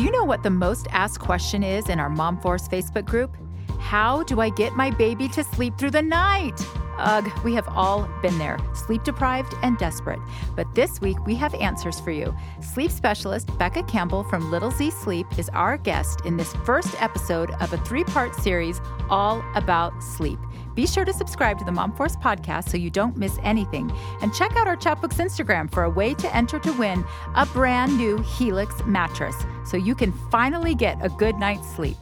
Do 0.00 0.06
you 0.06 0.12
know 0.12 0.24
what 0.24 0.42
the 0.42 0.48
most 0.48 0.86
asked 0.92 1.20
question 1.20 1.62
is 1.62 1.90
in 1.90 2.00
our 2.00 2.08
Mom 2.08 2.40
Force 2.40 2.66
Facebook 2.66 3.04
group? 3.04 3.36
How 3.78 4.22
do 4.22 4.40
I 4.40 4.48
get 4.48 4.72
my 4.72 4.90
baby 4.90 5.28
to 5.28 5.44
sleep 5.44 5.76
through 5.76 5.90
the 5.90 6.00
night? 6.00 6.58
Ugh, 6.96 7.30
we 7.44 7.52
have 7.52 7.68
all 7.68 8.08
been 8.22 8.38
there, 8.38 8.56
sleep 8.72 9.04
deprived 9.04 9.54
and 9.62 9.76
desperate. 9.76 10.18
But 10.56 10.74
this 10.74 11.02
week 11.02 11.18
we 11.26 11.34
have 11.34 11.54
answers 11.56 12.00
for 12.00 12.12
you. 12.12 12.34
Sleep 12.62 12.90
specialist 12.90 13.50
Becca 13.58 13.82
Campbell 13.82 14.24
from 14.24 14.50
Little 14.50 14.70
Z 14.70 14.90
Sleep 14.90 15.26
is 15.38 15.50
our 15.50 15.76
guest 15.76 16.22
in 16.24 16.38
this 16.38 16.54
first 16.64 16.94
episode 17.02 17.50
of 17.60 17.70
a 17.74 17.76
three 17.84 18.04
part 18.04 18.34
series 18.36 18.80
all 19.10 19.44
about 19.54 20.02
sleep. 20.02 20.38
Be 20.80 20.86
sure 20.86 21.04
to 21.04 21.12
subscribe 21.12 21.58
to 21.58 21.64
the 21.66 21.72
Mom 21.72 21.94
Force 21.94 22.16
podcast 22.16 22.70
so 22.70 22.78
you 22.78 22.88
don't 22.88 23.14
miss 23.14 23.38
anything. 23.42 23.92
And 24.22 24.32
check 24.32 24.56
out 24.56 24.66
our 24.66 24.78
Chatbooks 24.78 25.18
Instagram 25.18 25.70
for 25.70 25.82
a 25.82 25.90
way 25.90 26.14
to 26.14 26.34
enter 26.34 26.58
to 26.58 26.72
win 26.72 27.04
a 27.34 27.44
brand 27.44 27.98
new 27.98 28.16
Helix 28.22 28.74
mattress 28.86 29.36
so 29.66 29.76
you 29.76 29.94
can 29.94 30.10
finally 30.30 30.74
get 30.74 30.96
a 31.04 31.10
good 31.10 31.36
night's 31.36 31.68
sleep. 31.74 31.98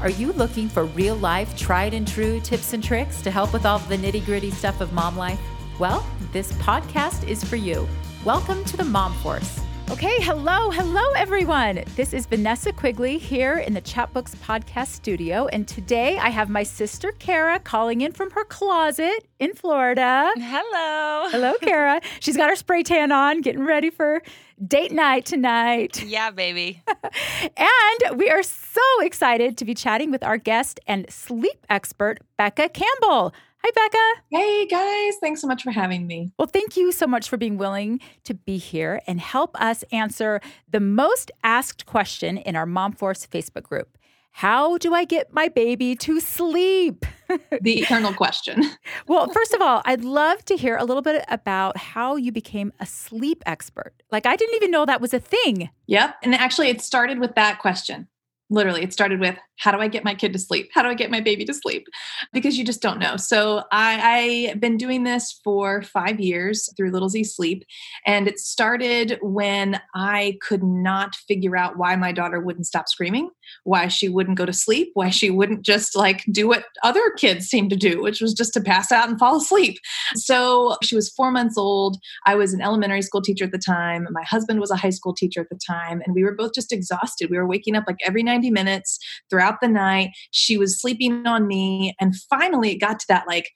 Are 0.00 0.08
you 0.08 0.32
looking 0.32 0.70
for 0.70 0.86
real 0.86 1.16
life, 1.16 1.54
tried 1.58 1.92
and 1.92 2.08
true 2.08 2.40
tips 2.40 2.72
and 2.72 2.82
tricks 2.82 3.20
to 3.20 3.30
help 3.30 3.52
with 3.52 3.66
all 3.66 3.80
the 3.80 3.98
nitty 3.98 4.24
gritty 4.24 4.50
stuff 4.50 4.80
of 4.80 4.94
mom 4.94 5.14
life? 5.14 5.40
Well, 5.78 6.06
this 6.32 6.52
podcast 6.52 7.28
is 7.28 7.44
for 7.44 7.56
you. 7.56 7.86
Welcome 8.24 8.64
to 8.64 8.78
the 8.78 8.84
Mom 8.84 9.12
Force. 9.16 9.60
Okay, 9.90 10.20
hello, 10.20 10.70
hello, 10.70 11.02
everyone. 11.16 11.82
This 11.96 12.12
is 12.12 12.26
Vanessa 12.26 12.74
Quigley 12.74 13.16
here 13.16 13.56
in 13.56 13.72
the 13.72 13.80
Chatbooks 13.80 14.36
podcast 14.36 14.88
studio. 14.88 15.46
And 15.46 15.66
today 15.66 16.18
I 16.18 16.28
have 16.28 16.50
my 16.50 16.62
sister 16.62 17.10
Kara 17.12 17.58
calling 17.58 18.02
in 18.02 18.12
from 18.12 18.30
her 18.32 18.44
closet 18.44 19.26
in 19.38 19.54
Florida. 19.54 20.30
Hello. 20.36 21.30
Hello, 21.30 21.54
Kara. 21.62 22.02
She's 22.20 22.36
got 22.36 22.50
her 22.50 22.54
spray 22.54 22.82
tan 22.82 23.12
on, 23.12 23.40
getting 23.40 23.64
ready 23.64 23.88
for 23.88 24.22
date 24.64 24.92
night 24.92 25.24
tonight. 25.24 26.04
Yeah, 26.04 26.32
baby. 26.32 26.82
and 27.56 28.18
we 28.18 28.28
are 28.28 28.42
so 28.42 28.82
excited 29.00 29.56
to 29.56 29.64
be 29.64 29.72
chatting 29.72 30.10
with 30.10 30.22
our 30.22 30.36
guest 30.36 30.80
and 30.86 31.10
sleep 31.10 31.64
expert, 31.70 32.18
Becca 32.36 32.68
Campbell. 32.68 33.32
Hi, 33.64 33.70
Becca. 33.74 34.22
Hey, 34.30 34.66
guys. 34.66 35.16
Thanks 35.20 35.40
so 35.40 35.46
much 35.46 35.62
for 35.62 35.72
having 35.72 36.06
me. 36.06 36.30
Well, 36.38 36.46
thank 36.46 36.76
you 36.76 36.92
so 36.92 37.06
much 37.06 37.28
for 37.28 37.36
being 37.36 37.58
willing 37.58 38.00
to 38.24 38.34
be 38.34 38.56
here 38.56 39.00
and 39.06 39.20
help 39.20 39.60
us 39.60 39.82
answer 39.90 40.40
the 40.70 40.80
most 40.80 41.30
asked 41.42 41.84
question 41.84 42.38
in 42.38 42.54
our 42.54 42.66
Mom 42.66 42.92
Force 42.92 43.26
Facebook 43.26 43.64
group. 43.64 43.98
How 44.30 44.78
do 44.78 44.94
I 44.94 45.04
get 45.04 45.34
my 45.34 45.48
baby 45.48 45.96
to 45.96 46.20
sleep? 46.20 47.04
the 47.60 47.80
eternal 47.80 48.14
question. 48.14 48.62
well, 49.08 49.28
first 49.32 49.52
of 49.52 49.60
all, 49.60 49.82
I'd 49.84 50.04
love 50.04 50.44
to 50.44 50.56
hear 50.56 50.76
a 50.76 50.84
little 50.84 51.02
bit 51.02 51.24
about 51.28 51.76
how 51.76 52.14
you 52.14 52.30
became 52.30 52.72
a 52.78 52.86
sleep 52.86 53.42
expert. 53.46 53.94
Like, 54.12 54.26
I 54.26 54.36
didn't 54.36 54.54
even 54.54 54.70
know 54.70 54.86
that 54.86 55.00
was 55.00 55.12
a 55.12 55.18
thing. 55.18 55.70
Yep. 55.88 56.14
And 56.22 56.34
actually, 56.36 56.68
it 56.68 56.80
started 56.80 57.18
with 57.18 57.34
that 57.34 57.58
question 57.58 58.06
literally 58.50 58.82
it 58.82 58.92
started 58.92 59.20
with 59.20 59.36
how 59.58 59.70
do 59.70 59.78
i 59.78 59.88
get 59.88 60.04
my 60.04 60.14
kid 60.14 60.32
to 60.32 60.38
sleep? 60.38 60.70
How 60.74 60.82
do 60.82 60.88
i 60.88 60.94
get 60.94 61.10
my 61.10 61.20
baby 61.20 61.44
to 61.44 61.54
sleep? 61.54 61.86
Because 62.32 62.58
you 62.58 62.64
just 62.64 62.82
don't 62.82 62.98
know. 62.98 63.16
So 63.16 63.64
I, 63.72 64.48
i've 64.50 64.60
been 64.60 64.76
doing 64.76 65.04
this 65.04 65.40
for 65.44 65.82
five 65.82 66.20
years 66.20 66.68
through 66.76 66.90
little 66.90 67.08
z 67.08 67.24
sleep 67.24 67.64
and 68.06 68.26
it 68.28 68.38
started 68.38 69.18
when 69.22 69.80
i 69.94 70.36
could 70.42 70.62
not 70.62 71.14
figure 71.14 71.56
out 71.56 71.76
why 71.76 71.96
my 71.96 72.12
daughter 72.12 72.40
wouldn't 72.40 72.66
stop 72.66 72.88
screaming 72.88 73.30
why 73.64 73.88
she 73.88 74.08
wouldn't 74.08 74.38
go 74.38 74.46
to 74.46 74.52
sleep 74.52 74.90
why 74.94 75.10
she 75.10 75.30
wouldn't 75.30 75.62
just 75.62 75.96
like 75.96 76.24
do 76.30 76.48
what 76.48 76.64
other 76.82 77.10
kids 77.16 77.46
seem 77.46 77.68
to 77.68 77.76
do 77.76 78.02
which 78.02 78.20
was 78.20 78.34
just 78.34 78.52
to 78.54 78.60
pass 78.60 78.92
out 78.92 79.08
and 79.08 79.18
fall 79.18 79.36
asleep. 79.36 79.78
So 80.14 80.76
she 80.82 80.94
was 80.94 81.08
four 81.08 81.30
months 81.30 81.56
old. 81.56 81.96
I 82.26 82.34
was 82.34 82.52
an 82.52 82.60
elementary 82.60 83.02
school 83.02 83.22
teacher 83.22 83.44
at 83.44 83.52
the 83.52 83.58
time. 83.58 84.06
My 84.10 84.22
husband 84.24 84.60
was 84.60 84.70
a 84.70 84.76
high 84.76 84.90
school 84.90 85.14
teacher 85.14 85.40
at 85.40 85.48
the 85.48 85.58
time 85.66 86.02
and 86.04 86.14
we 86.14 86.22
were 86.22 86.34
both 86.34 86.52
just 86.54 86.72
exhausted. 86.72 87.30
We 87.30 87.38
were 87.38 87.46
waking 87.46 87.74
up 87.74 87.84
like 87.86 87.96
every 88.04 88.22
90 88.22 88.50
minutes 88.50 88.98
throughout 89.30 89.47
the 89.60 89.68
night. 89.68 90.10
She 90.30 90.56
was 90.56 90.80
sleeping 90.80 91.26
on 91.26 91.46
me. 91.46 91.94
And 92.00 92.14
finally, 92.28 92.72
it 92.72 92.80
got 92.80 92.98
to 93.00 93.06
that 93.08 93.26
like 93.26 93.50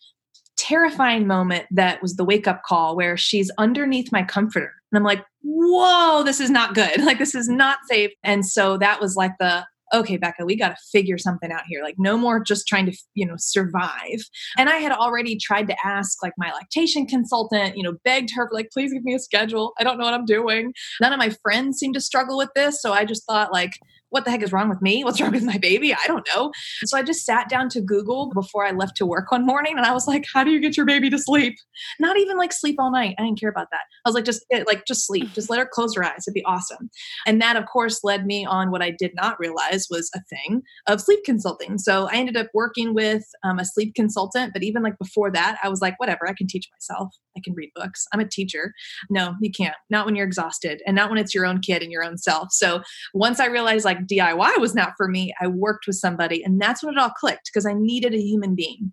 terrifying 0.57 1.27
moment 1.27 1.67
that 1.71 2.01
was 2.01 2.17
the 2.17 2.25
wake 2.25 2.47
up 2.47 2.63
call 2.65 2.97
where 2.97 3.17
she's 3.17 3.51
underneath 3.59 4.13
my 4.13 4.23
comforter. 4.23 4.73
And 4.91 4.99
I'm 4.99 5.05
like, 5.05 5.25
whoa, 5.43 6.23
this 6.25 6.41
is 6.41 6.51
not 6.51 6.75
good. 6.75 7.01
Like, 7.03 7.19
this 7.19 7.35
is 7.35 7.49
not 7.49 7.79
safe. 7.91 8.13
And 8.23 8.47
so 8.47 8.79
that 8.79 9.01
was 9.01 9.17
like 9.17 9.33
the, 9.41 9.67
okay, 9.93 10.17
Becca, 10.17 10.45
we 10.45 10.57
got 10.57 10.69
to 10.69 10.77
figure 10.91 11.19
something 11.19 11.51
out 11.51 11.65
here. 11.67 11.83
Like, 11.83 11.97
no 11.99 12.17
more 12.17 12.41
just 12.41 12.67
trying 12.67 12.87
to, 12.87 12.97
you 13.15 13.27
know, 13.27 13.35
survive. 13.37 14.25
And 14.57 14.71
I 14.71 14.77
had 14.77 14.93
already 14.93 15.37
tried 15.37 15.69
to 15.69 15.77
ask, 15.85 16.23
like, 16.23 16.33
my 16.39 16.53
lactation 16.53 17.07
consultant, 17.07 17.77
you 17.77 17.83
know, 17.83 17.97
begged 18.05 18.31
her, 18.35 18.49
like, 18.53 18.71
please 18.73 18.93
give 18.93 19.05
me 19.05 19.15
a 19.15 19.19
schedule. 19.19 19.73
I 19.79 19.85
don't 19.85 19.99
know 19.99 20.05
what 20.05 20.15
I'm 20.15 20.25
doing. 20.25 20.73
None 21.01 21.13
of 21.13 21.19
my 21.19 21.31
friends 21.43 21.79
seem 21.79 21.93
to 21.95 22.01
struggle 22.01 22.39
with 22.39 22.51
this. 22.55 22.81
So 22.81 22.93
I 22.93 23.05
just 23.05 23.27
thought, 23.27 23.53
like, 23.53 23.73
what 24.13 24.27
the 24.27 24.31
heck 24.31 24.43
is 24.43 24.53
wrong 24.53 24.69
with 24.69 24.83
me? 24.83 25.05
What's 25.05 25.21
wrong 25.21 25.33
with 25.33 25.43
my 25.43 25.57
baby? 25.59 25.95
I 25.95 26.07
don't 26.07 26.27
know. 26.35 26.53
So 26.85 26.99
I 26.99 27.03
just 27.03 27.25
sat 27.25 27.49
down 27.49 27.71
to 27.71 27.81
Google 27.81 28.31
before 28.35 28.67
I 28.67 28.71
left 28.71 28.97
to 28.99 29.07
work 29.07 29.33
one 29.33 29.47
morning 29.47 29.77
and 29.77 29.87
I 29.87 29.93
was 29.93 30.07
like, 30.07 30.27
how 30.33 30.45
do 30.45 30.51
you 30.51 30.61
get 30.61 30.77
your 30.77 30.85
baby 30.85 31.09
to 31.11 31.19
sleep? 31.19 31.57
Not 31.99 32.19
even 32.19 32.37
like 32.37 32.53
sleep 32.53 32.77
all 32.79 32.93
night. 32.93 33.15
I 33.19 33.23
didn't 33.23 33.41
care 33.41 33.49
about 33.49 33.69
that. 33.73 33.81
I 34.05 34.09
was 34.09 34.15
like, 34.15 34.27
just 34.27 34.45
like 34.67 34.85
just 34.87 35.07
sleep. 35.07 35.33
Just 35.33 35.49
let 35.49 35.59
her 35.59 35.69
close 35.71 35.95
her 35.97 36.05
eyes. 36.05 36.25
It'd 36.27 36.35
be 36.35 36.45
awesome. 36.45 36.91
And 37.27 37.41
that 37.41 37.57
of 37.57 37.65
course 37.67 38.05
led 38.05 38.27
me 38.27 38.45
on 38.45 38.71
what 38.71 38.83
I 38.83 38.91
did 38.91 39.13
not 39.15 39.41
realize 39.41 39.87
was 39.91 40.11
a 40.15 40.21
thing 40.25 40.63
of 40.87 41.01
sleep 41.01 41.21
consulting. 41.25 41.79
So 41.79 42.07
I 42.09 42.17
ended 42.17 42.37
up 42.37 42.49
working 42.53 42.93
with 42.93 43.25
um, 43.43 43.59
a 43.59 43.65
sleep 43.65 43.95
consultant, 43.95 44.53
but 44.53 44.63
even 44.63 44.83
like 44.83 44.99
before 44.99 45.31
that, 45.31 45.59
I 45.63 45.71
was 45.71 45.81
like, 45.81 45.99
whatever, 45.99 46.29
I 46.29 46.35
can 46.35 46.47
teach 46.47 46.69
myself. 46.75 47.15
I 47.35 47.41
can 47.43 47.55
read 47.55 47.71
books. 47.75 48.07
I'm 48.13 48.21
a 48.21 48.29
teacher. 48.29 48.75
No, 49.09 49.35
you 49.41 49.51
can't. 49.51 49.75
Not 49.89 50.05
when 50.05 50.15
you're 50.17 50.27
exhausted 50.27 50.83
and 50.87 50.95
not 50.95 51.09
when 51.09 51.19
it's 51.19 51.35
your 51.35 51.47
own 51.47 51.61
kid 51.61 51.83
and 51.83 51.91
your 51.91 52.05
own 52.05 52.19
self. 52.19 52.49
So 52.53 52.83
once 53.15 53.41
I 53.41 53.47
realized 53.47 53.87
like 53.87 54.02
DIY 54.07 54.59
was 54.59 54.75
not 54.75 54.93
for 54.97 55.09
me, 55.09 55.35
I 55.41 55.47
worked 55.47 55.87
with 55.87 55.97
somebody 55.97 56.43
and 56.43 56.61
that's 56.61 56.83
when 56.83 56.95
it 56.95 57.01
all 57.01 57.11
clicked 57.11 57.51
because 57.53 57.67
I 57.67 57.73
needed 57.73 58.15
a 58.15 58.21
human 58.21 58.55
being 58.55 58.93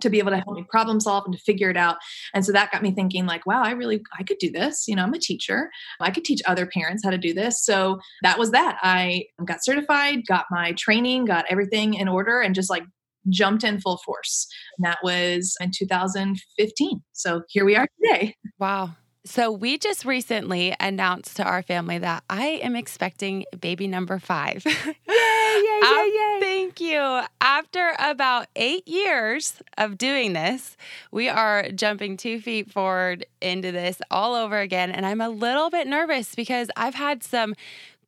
to 0.00 0.10
be 0.10 0.18
able 0.18 0.30
to 0.30 0.36
help 0.38 0.56
me 0.56 0.64
problem 0.68 1.00
solve 1.00 1.24
and 1.24 1.34
to 1.34 1.40
figure 1.40 1.70
it 1.70 1.76
out. 1.76 1.96
And 2.34 2.44
so 2.44 2.52
that 2.52 2.70
got 2.70 2.82
me 2.82 2.90
thinking 2.90 3.26
like, 3.26 3.46
wow, 3.46 3.62
I 3.62 3.72
really 3.72 4.02
I 4.18 4.22
could 4.22 4.38
do 4.38 4.50
this. 4.50 4.86
You 4.86 4.96
know, 4.96 5.02
I'm 5.02 5.14
a 5.14 5.18
teacher. 5.18 5.70
I 6.00 6.10
could 6.10 6.24
teach 6.24 6.42
other 6.46 6.66
parents 6.66 7.02
how 7.04 7.10
to 7.10 7.18
do 7.18 7.34
this. 7.34 7.64
So 7.64 7.98
that 8.22 8.38
was 8.38 8.50
that. 8.52 8.78
I 8.82 9.24
got 9.44 9.64
certified, 9.64 10.26
got 10.26 10.46
my 10.50 10.72
training, 10.72 11.24
got 11.26 11.46
everything 11.48 11.94
in 11.94 12.08
order 12.08 12.40
and 12.40 12.54
just 12.54 12.70
like 12.70 12.84
jumped 13.30 13.64
in 13.64 13.80
full 13.80 13.98
force. 14.04 14.46
And 14.78 14.84
that 14.84 14.98
was 15.02 15.56
in 15.60 15.70
2015. 15.74 17.02
So 17.12 17.42
here 17.48 17.64
we 17.64 17.76
are 17.76 17.86
today. 18.02 18.36
Wow. 18.58 18.90
So, 19.26 19.50
we 19.50 19.78
just 19.78 20.04
recently 20.04 20.74
announced 20.78 21.36
to 21.36 21.44
our 21.44 21.62
family 21.62 21.96
that 21.98 22.24
I 22.28 22.60
am 22.62 22.76
expecting 22.76 23.46
baby 23.58 23.86
number 23.88 24.18
five. 24.18 24.64
Yay, 24.66 25.62
yay, 25.62 25.80
yay, 25.82 25.86
um, 25.86 26.10
yay. 26.12 26.38
Thank 26.40 26.80
you. 26.80 27.20
After 27.40 27.94
about 27.98 28.48
eight 28.56 28.88
years 28.88 29.62
of 29.78 29.96
doing 29.96 30.32
this, 30.32 30.76
we 31.12 31.28
are 31.28 31.70
jumping 31.70 32.16
two 32.16 32.40
feet 32.40 32.70
forward 32.70 33.24
into 33.40 33.70
this 33.70 34.02
all 34.10 34.34
over 34.34 34.58
again. 34.58 34.90
And 34.90 35.06
I'm 35.06 35.20
a 35.20 35.28
little 35.28 35.70
bit 35.70 35.86
nervous 35.86 36.34
because 36.34 36.68
I've 36.76 36.96
had 36.96 37.22
some 37.22 37.54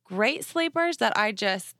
great 0.03 0.43
sleepers 0.43 0.97
that 0.97 1.17
I 1.17 1.31
just 1.31 1.76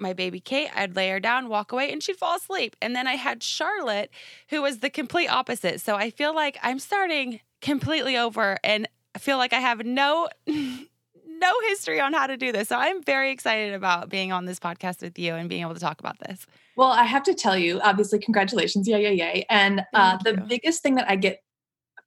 my 0.00 0.12
baby 0.12 0.40
Kate, 0.40 0.70
I'd 0.74 0.96
lay 0.96 1.10
her 1.10 1.20
down, 1.20 1.48
walk 1.48 1.72
away, 1.72 1.92
and 1.92 2.02
she'd 2.02 2.16
fall 2.16 2.36
asleep. 2.36 2.76
And 2.80 2.94
then 2.96 3.06
I 3.06 3.14
had 3.14 3.42
Charlotte, 3.42 4.10
who 4.48 4.62
was 4.62 4.78
the 4.78 4.90
complete 4.90 5.28
opposite. 5.28 5.80
So 5.80 5.96
I 5.96 6.10
feel 6.10 6.34
like 6.34 6.58
I'm 6.62 6.78
starting 6.78 7.40
completely 7.60 8.16
over 8.16 8.56
and 8.64 8.88
I 9.14 9.18
feel 9.18 9.36
like 9.36 9.52
I 9.52 9.60
have 9.60 9.84
no 9.84 10.28
no 10.46 11.52
history 11.68 12.00
on 12.00 12.12
how 12.12 12.26
to 12.26 12.36
do 12.36 12.52
this. 12.52 12.68
So 12.68 12.76
I'm 12.76 13.02
very 13.02 13.30
excited 13.30 13.74
about 13.74 14.08
being 14.08 14.30
on 14.30 14.44
this 14.44 14.58
podcast 14.60 15.00
with 15.00 15.18
you 15.18 15.34
and 15.34 15.48
being 15.48 15.62
able 15.62 15.74
to 15.74 15.80
talk 15.80 15.98
about 15.98 16.18
this. 16.20 16.46
Well, 16.76 16.90
I 16.90 17.04
have 17.04 17.22
to 17.24 17.34
tell 17.34 17.56
you, 17.56 17.80
obviously, 17.80 18.18
congratulations. 18.18 18.86
Yeah, 18.86 18.98
yeah, 18.98 19.10
yeah. 19.10 19.42
And 19.48 19.84
uh, 19.94 20.18
the 20.22 20.34
biggest 20.34 20.82
thing 20.82 20.94
that 20.96 21.10
I 21.10 21.16
get 21.16 21.42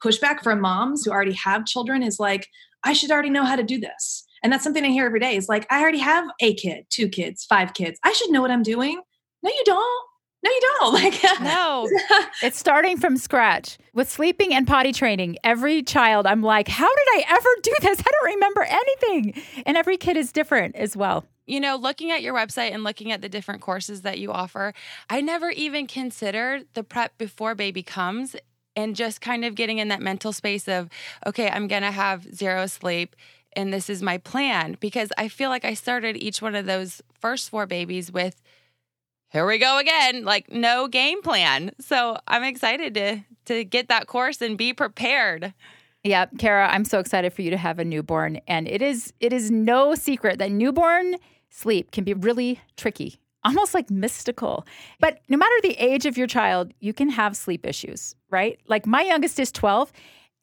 pushback 0.04 0.42
from 0.42 0.62
moms 0.62 1.04
who 1.04 1.12
already 1.12 1.34
have 1.34 1.66
children 1.66 2.04
is 2.04 2.20
like, 2.20 2.48
I 2.84 2.94
should 2.94 3.12
already 3.12 3.30
know 3.30 3.44
how 3.44 3.56
to 3.56 3.64
do 3.64 3.80
this. 3.80 4.25
And 4.44 4.52
that's 4.52 4.64
something 4.64 4.84
I 4.84 4.90
hear 4.90 5.06
every 5.06 5.19
day. 5.19 5.36
Is 5.36 5.50
like, 5.50 5.66
I 5.72 5.81
already 5.81 6.00
have 6.00 6.28
a 6.42 6.54
kid, 6.54 6.86
two 6.90 7.10
kids, 7.10 7.45
five 7.45 7.74
kids. 7.74 8.00
I 8.04 8.13
should 8.13 8.30
know 8.30 8.42
what 8.42 8.51
I'm 8.51 8.63
doing. 8.63 9.01
No, 9.42 9.50
you 9.50 9.63
don't. 9.66 10.07
No, 10.44 10.51
you 10.51 10.62
don't. 10.62 10.94
Like, 10.94 11.24
no. 11.42 11.90
it's 12.44 12.60
starting 12.60 12.98
from 12.98 13.18
scratch 13.18 13.78
with 13.94 14.10
sleeping 14.10 14.54
and 14.54 14.68
potty 14.68 14.92
training. 14.92 15.38
Every 15.44 15.81
child, 15.81 16.28
I'm 16.28 16.44
like, 16.44 16.68
how 16.68 16.88
did 16.88 17.07
I 17.07 17.24
ever 17.30 17.50
do 17.63 17.74
this? 17.81 18.00
I 18.00 18.12
don't 18.12 18.34
remember 18.34 18.63
anything. 18.63 19.42
And 19.66 19.78
every 19.78 19.98
kid 19.98 20.18
is 20.18 20.31
different 20.31 20.75
as 20.75 20.96
well. 20.98 21.25
You 21.46 21.60
know, 21.60 21.78
looking 21.78 22.12
at 22.12 22.22
your 22.22 22.34
website 22.34 22.74
and 22.74 22.84
looking 22.84 23.12
at 23.12 23.22
the 23.22 23.30
different 23.30 23.62
courses 23.62 24.01
that 24.01 24.19
you 24.19 24.31
offer, 24.31 24.74
I 25.10 25.22
never 25.22 25.50
even 25.51 25.88
considered 25.88 26.66
the 26.74 26.84
prep 26.84 27.18
before 27.18 27.56
baby 27.56 27.84
comes 27.84 28.36
and 28.75 28.96
just 28.96 29.22
kind 29.22 29.46
of 29.46 29.56
getting 29.56 29.78
in 29.78 29.88
that 29.89 30.01
mental 30.01 30.34
space 30.34 30.68
of, 30.68 30.89
okay, 31.25 31.50
I'm 31.50 31.68
going 31.68 31.84
to 31.84 31.92
have 31.92 32.34
zero 32.36 32.66
sleep 32.68 33.16
and 33.55 33.73
this 33.73 33.89
is 33.89 34.01
my 34.01 34.17
plan 34.17 34.77
because 34.79 35.11
I 35.17 35.27
feel 35.27 35.50
like 35.50 35.65
I 35.65 35.73
started 35.73 36.17
each 36.17 36.41
one 36.41 36.55
of 36.55 36.65
those 36.65 37.01
first 37.19 37.50
four 37.50 37.65
babies 37.65 38.11
with 38.11 38.41
here 39.29 39.47
we 39.47 39.57
go 39.57 39.79
again, 39.79 40.25
like 40.25 40.51
no 40.51 40.88
game 40.88 41.23
plan. 41.23 41.71
So 41.79 42.17
I'm 42.27 42.44
excited 42.44 42.94
to 42.94 43.21
to 43.45 43.63
get 43.65 43.89
that 43.89 44.07
course 44.07 44.41
and 44.41 44.57
be 44.57 44.73
prepared. 44.73 45.53
Yeah, 46.03 46.27
Kara, 46.38 46.69
I'm 46.69 46.85
so 46.85 47.00
excited 47.00 47.33
for 47.33 47.41
you 47.41 47.50
to 47.50 47.57
have 47.57 47.79
a 47.79 47.85
newborn 47.85 48.39
and 48.47 48.67
it 48.67 48.81
is 48.81 49.11
it 49.19 49.33
is 49.33 49.50
no 49.50 49.95
secret 49.95 50.38
that 50.39 50.51
newborn 50.51 51.15
sleep 51.50 51.91
can 51.91 52.03
be 52.03 52.13
really 52.13 52.59
tricky, 52.77 53.19
almost 53.44 53.73
like 53.73 53.89
mystical. 53.89 54.65
But 55.00 55.19
no 55.29 55.38
matter 55.38 55.55
the 55.61 55.75
age 55.79 56.05
of 56.05 56.17
your 56.17 56.27
child, 56.27 56.73
you 56.79 56.94
can 56.94 57.09
have 57.09 57.35
sleep 57.35 57.65
issues, 57.65 58.15
right? 58.29 58.59
Like 58.67 58.85
my 58.85 59.01
youngest 59.01 59.39
is 59.39 59.51
12 59.51 59.91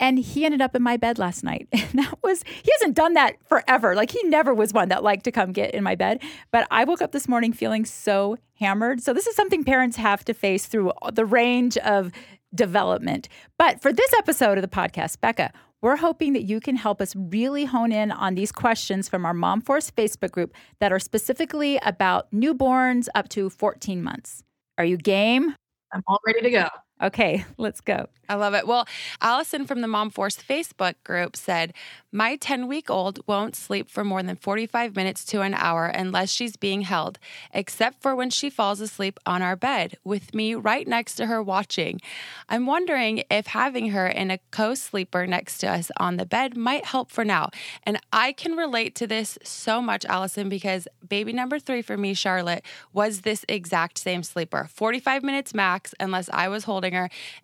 and 0.01 0.19
he 0.19 0.45
ended 0.45 0.61
up 0.63 0.75
in 0.75 0.83
my 0.83 0.97
bed 0.97 1.19
last 1.19 1.45
night. 1.45 1.69
And 1.91 2.05
that 2.05 2.15
was, 2.23 2.45
he 2.45 2.71
hasn't 2.79 2.95
done 2.95 3.15
that 3.15 3.35
forever. 3.49 3.97
Like 3.97 4.13
he 4.13 4.23
never 4.23 4.55
was 4.55 4.73
one 4.73 4.91
that 4.91 5.03
liked 5.03 5.25
to 5.25 5.33
come 5.33 5.51
get 5.51 5.75
in 5.75 5.83
my 5.83 5.97
bed. 5.97 6.23
But 6.53 6.69
I 6.71 6.85
woke 6.85 7.03
up 7.03 7.11
this 7.11 7.27
morning 7.27 7.53
feeling 7.53 7.85
so 7.85 8.37
hammered. 8.55 9.03
So 9.03 9.13
this 9.13 9.27
is 9.27 9.35
something 9.35 9.65
parents 9.65 9.97
have 9.97 10.25
to 10.27 10.35
face 10.35 10.67
through 10.67 10.93
the 11.13 11.25
range 11.27 11.77
of 11.79 12.13
development. 12.55 13.29
But 13.59 13.83
for 13.83 13.93
this 13.93 14.13
episode 14.19 14.57
of 14.57 14.63
the 14.63 14.69
podcast, 14.69 15.21
Becca, 15.21 15.53
we're 15.83 15.97
hoping 15.97 16.35
that 16.35 16.43
you 16.43 16.61
can 16.61 16.77
help 16.77 17.01
us 17.01 17.17
really 17.17 17.65
hone 17.65 17.91
in 17.91 18.13
on 18.13 18.35
these 18.35 18.53
questions 18.53 19.09
from 19.09 19.25
our 19.25 19.35
Mom 19.35 19.61
Force 19.61 19.91
Facebook 19.91 20.31
group 20.31 20.55
that 20.79 20.93
are 20.93 21.01
specifically 21.01 21.81
about 21.83 22.31
newborns 22.31 23.09
up 23.15 23.29
to 23.31 23.51
14 23.51 24.03
months. 24.03 24.45
Are 24.79 24.85
you 24.85 24.97
game? 24.97 25.55
I'm 25.93 26.03
all 26.07 26.21
ready 26.25 26.43
to 26.43 26.51
go. 26.51 26.69
Okay, 27.03 27.45
let's 27.59 27.81
go. 27.81 28.09
I 28.29 28.35
love 28.35 28.55
it. 28.55 28.65
Well, 28.65 28.87
Allison 29.21 29.67
from 29.67 29.81
the 29.81 29.89
Mom 29.89 30.09
Force 30.09 30.37
Facebook 30.37 30.95
group 31.03 31.37
said, 31.37 31.73
My 32.13 32.37
10 32.37 32.69
week 32.69 32.89
old 32.89 33.19
won't 33.27 33.57
sleep 33.57 33.91
for 33.91 34.05
more 34.05 34.23
than 34.23 34.37
45 34.37 34.95
minutes 34.95 35.25
to 35.27 35.41
an 35.41 35.53
hour 35.53 35.87
unless 35.87 36.31
she's 36.31 36.57
being 36.57 36.83
held, 36.83 37.19
except 37.53 38.01
for 38.01 38.15
when 38.15 38.31
she 38.31 38.49
falls 38.49 38.81
asleep 38.81 39.19
on 39.27 39.43
our 39.43 39.57
bed 39.57 39.97
with 40.05 40.33
me 40.33 40.55
right 40.55 40.87
next 40.87 41.17
to 41.17 41.27
her 41.27 41.43
watching. 41.43 42.01
I'm 42.49 42.67
wondering 42.67 43.25
if 43.31 43.49
having 43.49 43.91
her 43.91 44.07
in 44.07 44.31
a 44.31 44.39
co 44.53 44.75
sleeper 44.75 45.27
next 45.27 45.59
to 45.59 45.69
us 45.69 45.91
on 45.97 46.17
the 46.17 46.27
bed 46.27 46.57
might 46.57 46.85
help 46.85 47.11
for 47.11 47.25
now. 47.25 47.51
And 47.83 47.99
I 48.13 48.31
can 48.31 48.53
relate 48.53 48.95
to 48.97 49.09
this 49.09 49.39
so 49.43 49.83
much, 49.83 50.05
Allison, 50.05 50.49
because 50.49 50.87
baby 51.09 51.33
number 51.33 51.59
three 51.59 51.83
for 51.83 51.97
me, 51.97 52.15
Charlotte, 52.15 52.65
was 52.93 53.23
this 53.23 53.45
exact 53.49 53.99
same 53.99 54.23
sleeper 54.23 54.69
45 54.73 55.25
minutes 55.25 55.53
max, 55.53 55.95
unless 55.99 56.31
I 56.33 56.47
was 56.47 56.63
holding 56.63 56.90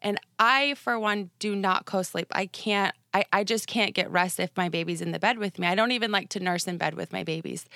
and 0.02 0.20
I, 0.38 0.74
for 0.74 0.98
one, 0.98 1.30
do 1.38 1.54
not 1.54 1.86
co 1.86 2.02
sleep. 2.02 2.26
I 2.32 2.46
can't, 2.46 2.94
I, 3.14 3.24
I 3.32 3.44
just 3.44 3.66
can't 3.66 3.94
get 3.94 4.10
rest 4.10 4.40
if 4.40 4.50
my 4.56 4.68
baby's 4.68 5.00
in 5.00 5.12
the 5.12 5.18
bed 5.18 5.38
with 5.38 5.58
me. 5.58 5.66
I 5.66 5.74
don't 5.74 5.92
even 5.92 6.10
like 6.10 6.28
to 6.30 6.40
nurse 6.40 6.66
in 6.66 6.76
bed 6.76 6.94
with 6.94 7.12
my 7.12 7.24
babies. 7.24 7.66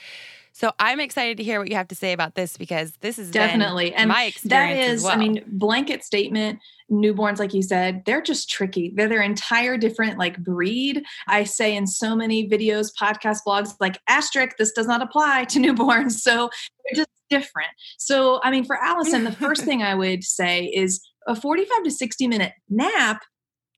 So 0.52 0.72
I'm 0.78 1.00
excited 1.00 1.36
to 1.36 1.42
hear 1.42 1.60
what 1.60 1.68
you 1.68 1.76
have 1.76 1.88
to 1.88 1.94
say 1.94 2.12
about 2.12 2.34
this 2.34 2.56
because 2.56 2.92
this 3.00 3.18
is 3.18 3.30
definitely 3.30 3.94
and 3.94 4.08
my 4.08 4.24
experience. 4.24 4.78
That 4.78 4.92
is, 4.92 5.02
well. 5.04 5.12
I 5.12 5.16
mean, 5.16 5.44
blanket 5.46 6.04
statement. 6.04 6.58
Newborns, 6.90 7.38
like 7.38 7.54
you 7.54 7.62
said, 7.62 8.02
they're 8.04 8.20
just 8.20 8.50
tricky. 8.50 8.92
They're 8.96 9.08
their 9.08 9.22
entire 9.22 9.76
different 9.76 10.18
like 10.18 10.36
breed. 10.38 11.04
I 11.28 11.44
say 11.44 11.76
in 11.76 11.86
so 11.86 12.16
many 12.16 12.48
videos, 12.48 12.88
podcasts, 13.00 13.38
blogs, 13.46 13.74
like 13.78 14.00
asterisk, 14.08 14.56
this 14.56 14.72
does 14.72 14.88
not 14.88 15.00
apply 15.00 15.44
to 15.44 15.58
newborns. 15.60 16.14
So 16.14 16.50
they're 16.84 17.04
just 17.04 17.10
different. 17.30 17.70
So 17.96 18.40
I 18.42 18.50
mean, 18.50 18.64
for 18.64 18.76
Allison, 18.76 19.22
the 19.22 19.32
first 19.32 19.64
thing 19.64 19.84
I 19.84 19.94
would 19.94 20.24
say 20.24 20.64
is 20.64 21.00
a 21.26 21.34
45 21.34 21.84
to 21.84 21.90
60 21.90 22.26
minute 22.26 22.52
nap 22.68 23.22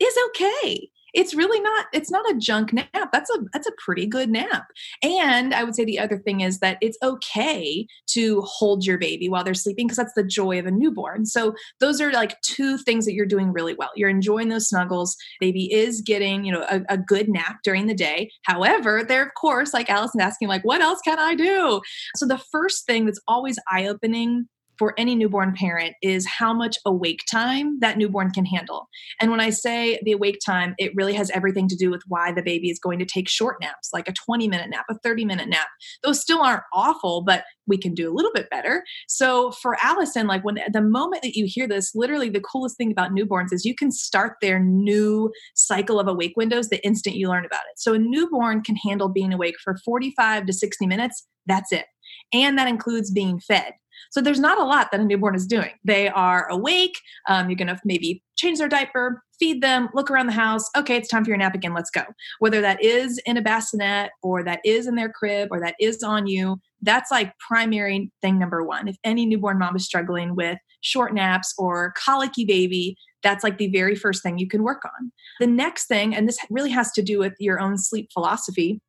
is 0.00 0.14
okay. 0.28 0.90
It's 1.14 1.34
really 1.34 1.60
not 1.60 1.86
it's 1.92 2.10
not 2.10 2.28
a 2.30 2.38
junk 2.38 2.72
nap. 2.72 3.10
That's 3.12 3.30
a 3.30 3.38
that's 3.52 3.66
a 3.66 3.72
pretty 3.76 4.06
good 4.06 4.30
nap. 4.30 4.64
And 5.02 5.54
i 5.54 5.62
would 5.62 5.74
say 5.74 5.84
the 5.84 5.98
other 5.98 6.18
thing 6.18 6.40
is 6.40 6.60
that 6.60 6.78
it's 6.80 6.96
okay 7.02 7.86
to 8.08 8.40
hold 8.42 8.86
your 8.86 8.98
baby 8.98 9.28
while 9.28 9.44
they're 9.44 9.54
sleeping 9.54 9.86
because 9.86 9.98
that's 9.98 10.14
the 10.14 10.24
joy 10.24 10.58
of 10.58 10.66
a 10.66 10.70
newborn. 10.70 11.26
So 11.26 11.54
those 11.80 12.00
are 12.00 12.12
like 12.12 12.40
two 12.40 12.78
things 12.78 13.04
that 13.04 13.12
you're 13.12 13.26
doing 13.26 13.52
really 13.52 13.74
well. 13.74 13.90
You're 13.94 14.08
enjoying 14.08 14.48
those 14.48 14.68
snuggles. 14.68 15.16
Baby 15.38 15.72
is 15.72 16.00
getting 16.00 16.44
you 16.44 16.52
know 16.52 16.64
a, 16.70 16.80
a 16.88 16.96
good 16.96 17.28
nap 17.28 17.58
during 17.62 17.86
the 17.86 17.94
day. 17.94 18.30
However 18.44 19.04
they're 19.06 19.26
of 19.26 19.34
course 19.38 19.74
like 19.74 19.90
allison 19.90 20.20
asking 20.20 20.48
like 20.48 20.64
what 20.64 20.80
else 20.80 21.00
can 21.04 21.18
i 21.18 21.34
do? 21.34 21.82
So 22.16 22.26
the 22.26 22.42
first 22.50 22.86
thing 22.86 23.04
that's 23.04 23.20
always 23.28 23.58
eye-opening 23.70 24.46
for 24.82 24.94
any 24.98 25.14
newborn 25.14 25.54
parent 25.54 25.94
is 26.02 26.26
how 26.26 26.52
much 26.52 26.76
awake 26.84 27.20
time 27.30 27.78
that 27.78 27.96
newborn 27.96 28.32
can 28.32 28.44
handle. 28.44 28.88
And 29.20 29.30
when 29.30 29.38
I 29.38 29.50
say 29.50 30.00
the 30.02 30.10
awake 30.10 30.40
time, 30.44 30.74
it 30.76 30.90
really 30.96 31.14
has 31.14 31.30
everything 31.30 31.68
to 31.68 31.76
do 31.76 31.88
with 31.88 32.02
why 32.08 32.32
the 32.32 32.42
baby 32.42 32.68
is 32.68 32.80
going 32.80 32.98
to 32.98 33.04
take 33.04 33.28
short 33.28 33.58
naps, 33.60 33.90
like 33.92 34.08
a 34.08 34.12
20 34.12 34.48
minute 34.48 34.70
nap, 34.70 34.86
a 34.90 34.98
30 34.98 35.24
minute 35.24 35.48
nap. 35.48 35.68
Those 36.02 36.20
still 36.20 36.40
aren't 36.40 36.64
awful, 36.72 37.22
but 37.22 37.44
we 37.68 37.78
can 37.78 37.94
do 37.94 38.10
a 38.10 38.12
little 38.12 38.32
bit 38.34 38.50
better. 38.50 38.82
So 39.06 39.52
for 39.52 39.76
Allison, 39.80 40.26
like 40.26 40.44
when 40.44 40.58
the 40.72 40.82
moment 40.82 41.22
that 41.22 41.36
you 41.36 41.46
hear 41.46 41.68
this, 41.68 41.92
literally 41.94 42.28
the 42.28 42.40
coolest 42.40 42.76
thing 42.76 42.90
about 42.90 43.12
newborns 43.12 43.52
is 43.52 43.64
you 43.64 43.76
can 43.76 43.92
start 43.92 44.38
their 44.42 44.58
new 44.58 45.30
cycle 45.54 46.00
of 46.00 46.08
awake 46.08 46.34
windows 46.36 46.70
the 46.70 46.84
instant 46.84 47.14
you 47.14 47.28
learn 47.28 47.44
about 47.44 47.62
it. 47.70 47.78
So 47.78 47.94
a 47.94 48.00
newborn 48.00 48.62
can 48.62 48.74
handle 48.74 49.08
being 49.08 49.32
awake 49.32 49.54
for 49.62 49.76
45 49.84 50.44
to 50.46 50.52
60 50.52 50.86
minutes. 50.88 51.24
That's 51.46 51.70
it. 51.70 51.84
And 52.32 52.58
that 52.58 52.66
includes 52.66 53.12
being 53.12 53.38
fed. 53.38 53.74
So 54.10 54.20
there's 54.20 54.40
not 54.40 54.58
a 54.58 54.64
lot 54.64 54.90
that 54.90 55.00
a 55.00 55.04
newborn 55.04 55.34
is 55.34 55.46
doing. 55.46 55.70
They 55.84 56.08
are 56.08 56.48
awake. 56.48 56.98
Um, 57.28 57.48
you're 57.48 57.56
going 57.56 57.68
to 57.68 57.78
maybe 57.84 58.22
change 58.36 58.58
their 58.58 58.68
diaper, 58.68 59.22
feed 59.38 59.62
them, 59.62 59.88
look 59.94 60.10
around 60.10 60.26
the 60.26 60.32
house. 60.32 60.68
Okay, 60.76 60.96
it's 60.96 61.08
time 61.08 61.24
for 61.24 61.30
your 61.30 61.38
nap 61.38 61.54
again. 61.54 61.74
Let's 61.74 61.90
go. 61.90 62.02
Whether 62.40 62.60
that 62.60 62.82
is 62.82 63.18
in 63.24 63.36
a 63.36 63.42
bassinet 63.42 64.10
or 64.22 64.42
that 64.42 64.60
is 64.64 64.86
in 64.86 64.96
their 64.96 65.10
crib 65.10 65.48
or 65.50 65.60
that 65.60 65.76
is 65.80 66.02
on 66.02 66.26
you, 66.26 66.60
that's 66.82 67.10
like 67.10 67.32
primary 67.38 68.10
thing 68.20 68.38
number 68.38 68.64
one. 68.64 68.88
If 68.88 68.96
any 69.04 69.26
newborn 69.26 69.58
mom 69.58 69.76
is 69.76 69.84
struggling 69.84 70.34
with 70.34 70.58
short 70.80 71.14
naps 71.14 71.54
or 71.56 71.94
colicky 71.96 72.44
baby, 72.44 72.96
that's 73.22 73.44
like 73.44 73.58
the 73.58 73.68
very 73.68 73.94
first 73.94 74.22
thing 74.22 74.38
you 74.38 74.48
can 74.48 74.64
work 74.64 74.82
on. 74.84 75.12
The 75.38 75.46
next 75.46 75.86
thing, 75.86 76.14
and 76.14 76.28
this 76.28 76.38
really 76.50 76.70
has 76.70 76.90
to 76.92 77.02
do 77.02 77.18
with 77.18 77.34
your 77.38 77.60
own 77.60 77.78
sleep 77.78 78.10
philosophy, 78.12 78.80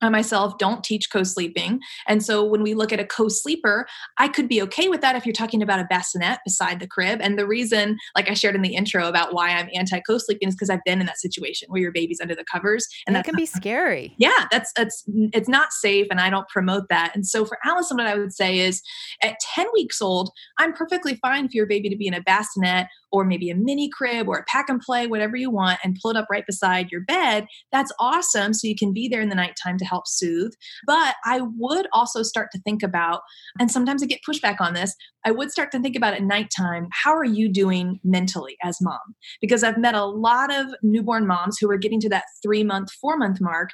I 0.00 0.08
myself 0.10 0.58
don't 0.58 0.84
teach 0.84 1.10
co 1.10 1.22
sleeping. 1.22 1.80
And 2.06 2.22
so 2.22 2.44
when 2.44 2.62
we 2.62 2.74
look 2.74 2.92
at 2.92 3.00
a 3.00 3.06
co 3.06 3.28
sleeper, 3.28 3.86
I 4.18 4.28
could 4.28 4.48
be 4.48 4.60
okay 4.62 4.88
with 4.88 5.00
that 5.00 5.16
if 5.16 5.24
you're 5.24 5.32
talking 5.32 5.62
about 5.62 5.80
a 5.80 5.84
bassinet 5.84 6.40
beside 6.44 6.80
the 6.80 6.86
crib. 6.86 7.20
And 7.22 7.38
the 7.38 7.46
reason, 7.46 7.98
like 8.14 8.30
I 8.30 8.34
shared 8.34 8.54
in 8.54 8.62
the 8.62 8.74
intro 8.74 9.08
about 9.08 9.32
why 9.32 9.50
I'm 9.50 9.68
anti 9.74 10.00
co 10.00 10.18
sleeping 10.18 10.48
is 10.48 10.54
because 10.54 10.70
I've 10.70 10.84
been 10.84 11.00
in 11.00 11.06
that 11.06 11.18
situation 11.18 11.68
where 11.70 11.80
your 11.80 11.92
baby's 11.92 12.20
under 12.20 12.34
the 12.34 12.44
covers. 12.44 12.86
And 13.06 13.16
that 13.16 13.24
can 13.24 13.36
be 13.36 13.46
scary. 13.46 14.14
Yeah, 14.18 14.46
that's, 14.50 14.72
that's, 14.76 15.04
it's 15.32 15.48
not 15.48 15.72
safe. 15.72 16.06
And 16.10 16.20
I 16.20 16.30
don't 16.30 16.48
promote 16.48 16.88
that. 16.90 17.12
And 17.14 17.26
so 17.26 17.44
for 17.44 17.58
Allison, 17.64 17.96
what 17.96 18.06
I 18.06 18.16
would 18.16 18.32
say 18.32 18.58
is 18.58 18.82
at 19.22 19.36
10 19.54 19.66
weeks 19.72 20.02
old, 20.02 20.30
I'm 20.58 20.72
perfectly 20.72 21.16
fine 21.16 21.48
for 21.48 21.56
your 21.56 21.66
baby 21.66 21.88
to 21.88 21.96
be 21.96 22.06
in 22.06 22.14
a 22.14 22.20
bassinet 22.20 22.88
or 23.14 23.24
maybe 23.24 23.48
a 23.48 23.54
mini 23.54 23.88
crib 23.88 24.28
or 24.28 24.38
a 24.38 24.44
pack 24.44 24.68
and 24.68 24.80
play, 24.80 25.06
whatever 25.06 25.36
you 25.36 25.48
want, 25.48 25.78
and 25.84 25.96
pull 26.02 26.10
it 26.10 26.16
up 26.16 26.26
right 26.30 26.44
beside 26.46 26.90
your 26.90 27.02
bed. 27.02 27.46
That's 27.70 27.92
awesome. 28.00 28.52
So 28.52 28.66
you 28.66 28.74
can 28.74 28.92
be 28.92 29.08
there 29.08 29.20
in 29.20 29.28
the 29.28 29.36
nighttime 29.36 29.78
to 29.78 29.83
help 29.84 30.06
soothe. 30.06 30.52
But 30.86 31.14
I 31.24 31.42
would 31.56 31.86
also 31.92 32.22
start 32.22 32.50
to 32.52 32.60
think 32.60 32.82
about, 32.82 33.22
and 33.58 33.70
sometimes 33.70 34.02
I 34.02 34.06
get 34.06 34.20
pushback 34.28 34.60
on 34.60 34.74
this, 34.74 34.94
I 35.24 35.30
would 35.30 35.50
start 35.50 35.72
to 35.72 35.80
think 35.80 35.96
about 35.96 36.14
at 36.14 36.22
nighttime, 36.22 36.88
how 36.92 37.14
are 37.14 37.24
you 37.24 37.48
doing 37.48 37.98
mentally 38.04 38.56
as 38.62 38.80
mom? 38.80 38.98
Because 39.40 39.64
I've 39.64 39.78
met 39.78 39.94
a 39.94 40.04
lot 40.04 40.54
of 40.54 40.66
newborn 40.82 41.26
moms 41.26 41.58
who 41.58 41.70
are 41.70 41.78
getting 41.78 42.00
to 42.00 42.08
that 42.10 42.24
three 42.42 42.62
month, 42.62 42.90
four 42.92 43.16
month 43.16 43.40
mark, 43.40 43.70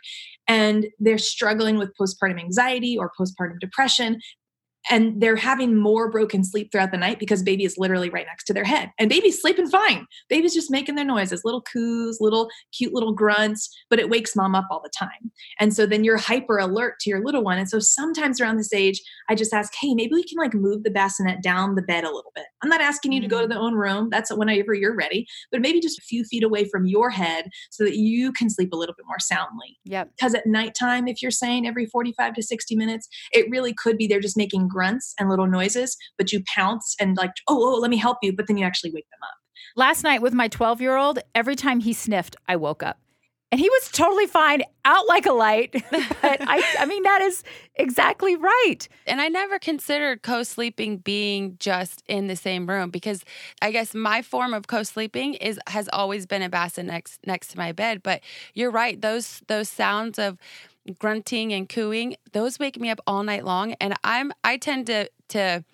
and 0.47 0.87
they're 0.99 1.19
struggling 1.19 1.79
with 1.79 1.91
postpartum 2.01 2.41
anxiety 2.41 2.97
or 2.97 3.11
postpartum 3.19 3.59
depression 3.61 4.19
and 4.89 5.21
they're 5.21 5.37
having 5.37 5.77
more 5.77 6.11
broken 6.11 6.45
sleep 6.45 6.71
throughout 6.71 6.91
the 6.91 6.97
night 6.97 7.19
because 7.19 7.43
baby 7.43 7.65
is 7.65 7.77
literally 7.77 8.09
right 8.09 8.27
next 8.27 8.45
to 8.45 8.55
their 8.55 8.65
head. 8.65 8.91
And 8.99 9.11
baby's 9.11 9.41
sleeping 9.41 9.69
fine. 9.69 10.07
Baby's 10.29 10.55
just 10.55 10.71
making 10.71 10.95
their 10.95 11.05
noises 11.05 11.43
little 11.45 11.63
coos 11.63 12.19
little 12.21 12.49
cute 12.73 12.95
little 12.95 13.13
grunts 13.13 13.69
but 13.89 13.99
it 13.99 14.09
wakes 14.09 14.37
mom 14.37 14.55
up 14.55 14.67
all 14.71 14.81
the 14.83 14.91
time. 14.97 15.31
And 15.59 15.75
so 15.75 15.87
then 15.87 16.05
you're 16.05 16.17
hyper 16.17 16.59
alert 16.59 17.01
to 17.01 17.11
your 17.11 17.25
little 17.25 17.43
one. 17.43 17.59
And 17.59 17.69
so 17.69 17.79
sometimes 17.79 18.41
around 18.41 18.57
this 18.57 18.73
age 18.73 19.01
i 19.29 19.35
just 19.35 19.53
ask 19.53 19.73
hey 19.81 19.95
maybe 19.95 20.13
we 20.15 20.25
can 20.25 20.39
like 20.39 20.55
move 20.55 20.83
the 20.83 20.91
bassinet 20.91 21.43
down 21.43 21.75
the 21.75 21.83
bed 21.83 22.05
a 22.05 22.09
little 22.13 22.33
bit. 22.35 22.47
I'm 22.63 22.69
not 22.69 22.81
asking 22.81 23.13
you 23.13 23.21
to 23.21 23.29
go 23.29 23.41
to 23.41 23.47
mm. 23.47 23.51
the 23.51 23.59
own 23.59 23.75
room. 23.75 24.09
That's 24.11 24.33
whenever 24.33 24.75
you're 24.75 24.95
ready. 24.95 25.27
But 25.51 25.61
maybe 25.61 25.81
just 25.81 25.99
a 25.99 26.03
few 26.03 26.25
feet 26.25 26.43
away 26.43 26.65
from 26.65 26.87
your 26.87 27.11
head 27.11 27.47
so 27.71 27.85
that 27.85 27.97
you 27.97 28.33
can 28.33 28.51
sleep 28.51 28.73
a 28.73 28.77
little 28.77 28.95
bit 28.95 29.07
more 29.07 29.19
soundly. 29.19 29.79
Yeah 29.85 30.05
because 30.21 30.35
at 30.35 30.47
nighttime 30.47 31.09
if 31.09 31.23
you're 31.23 31.31
saying 31.31 31.67
every 31.67 31.87
45 31.87 32.35
to 32.35 32.43
60 32.43 32.77
minutes 32.77 33.09
it 33.33 33.47
really 33.51 33.73
could 33.73 33.97
be 33.97 34.07
they're 34.07 34.21
just 34.21 34.37
making 34.37 34.69
grunts 34.71 35.15
and 35.19 35.29
little 35.29 35.47
noises, 35.47 35.97
but 36.17 36.33
you 36.33 36.43
pounce 36.55 36.95
and 37.01 37.17
like, 37.17 37.33
oh, 37.49 37.75
oh, 37.75 37.79
let 37.79 37.91
me 37.91 37.97
help 37.97 38.19
you, 38.23 38.35
but 38.35 38.47
then 38.47 38.57
you 38.57 38.65
actually 38.65 38.91
wake 38.93 39.09
them 39.11 39.21
up. 39.23 39.35
Last 39.77 40.03
night 40.03 40.23
with 40.23 40.33
my 40.33 40.49
12 40.49 40.81
year 40.81 40.97
old, 40.97 41.19
every 41.35 41.57
time 41.57 41.81
he 41.81 41.93
sniffed, 41.93 42.37
I 42.49 42.57
woke 42.57 42.83
up. 42.83 42.99
And 43.53 43.61
he 43.61 43.69
was 43.69 43.91
totally 43.91 44.27
fine, 44.27 44.63
out 44.85 45.09
like 45.09 45.27
a 45.27 45.33
light. 45.33 45.73
but 45.91 46.41
I, 46.41 46.63
I 46.79 46.87
mean, 46.87 47.03
that 47.03 47.21
is 47.21 47.43
exactly 47.75 48.37
right. 48.37 48.79
And 49.09 49.21
I 49.21 49.27
never 49.27 49.59
considered 49.59 50.23
co 50.23 50.45
sleeping 50.45 50.99
being 50.99 51.57
just 51.59 52.05
in 52.07 52.29
the 52.29 52.37
same 52.37 52.69
room 52.69 52.91
because 52.91 53.25
I 53.61 53.73
guess 53.73 53.93
my 53.93 54.23
form 54.23 54.55
of 54.55 54.69
co 54.69 54.85
sleeping 54.85 55.35
is 55.35 55.59
has 55.67 55.89
always 55.93 56.27
been 56.27 56.43
a 56.43 56.49
bassinet 56.49 56.93
next 56.93 57.27
next 57.27 57.49
to 57.49 57.59
my 57.59 57.73
bed. 57.73 58.05
But 58.05 58.21
you're 58.55 58.71
right; 58.71 59.01
those 59.01 59.43
those 59.49 59.69
sounds 59.69 60.21
of 60.21 60.39
grunting 60.99 61.53
and 61.53 61.69
cooing, 61.69 62.17
those 62.33 62.59
wake 62.59 62.79
me 62.81 62.91
up 62.91 63.01
all 63.07 63.23
night 63.23 63.45
long. 63.45 63.75
And 63.81 63.95
I'm 64.05 64.33
I 64.45 64.57
tend 64.57 64.87
to 64.87 65.09
to 65.31 65.65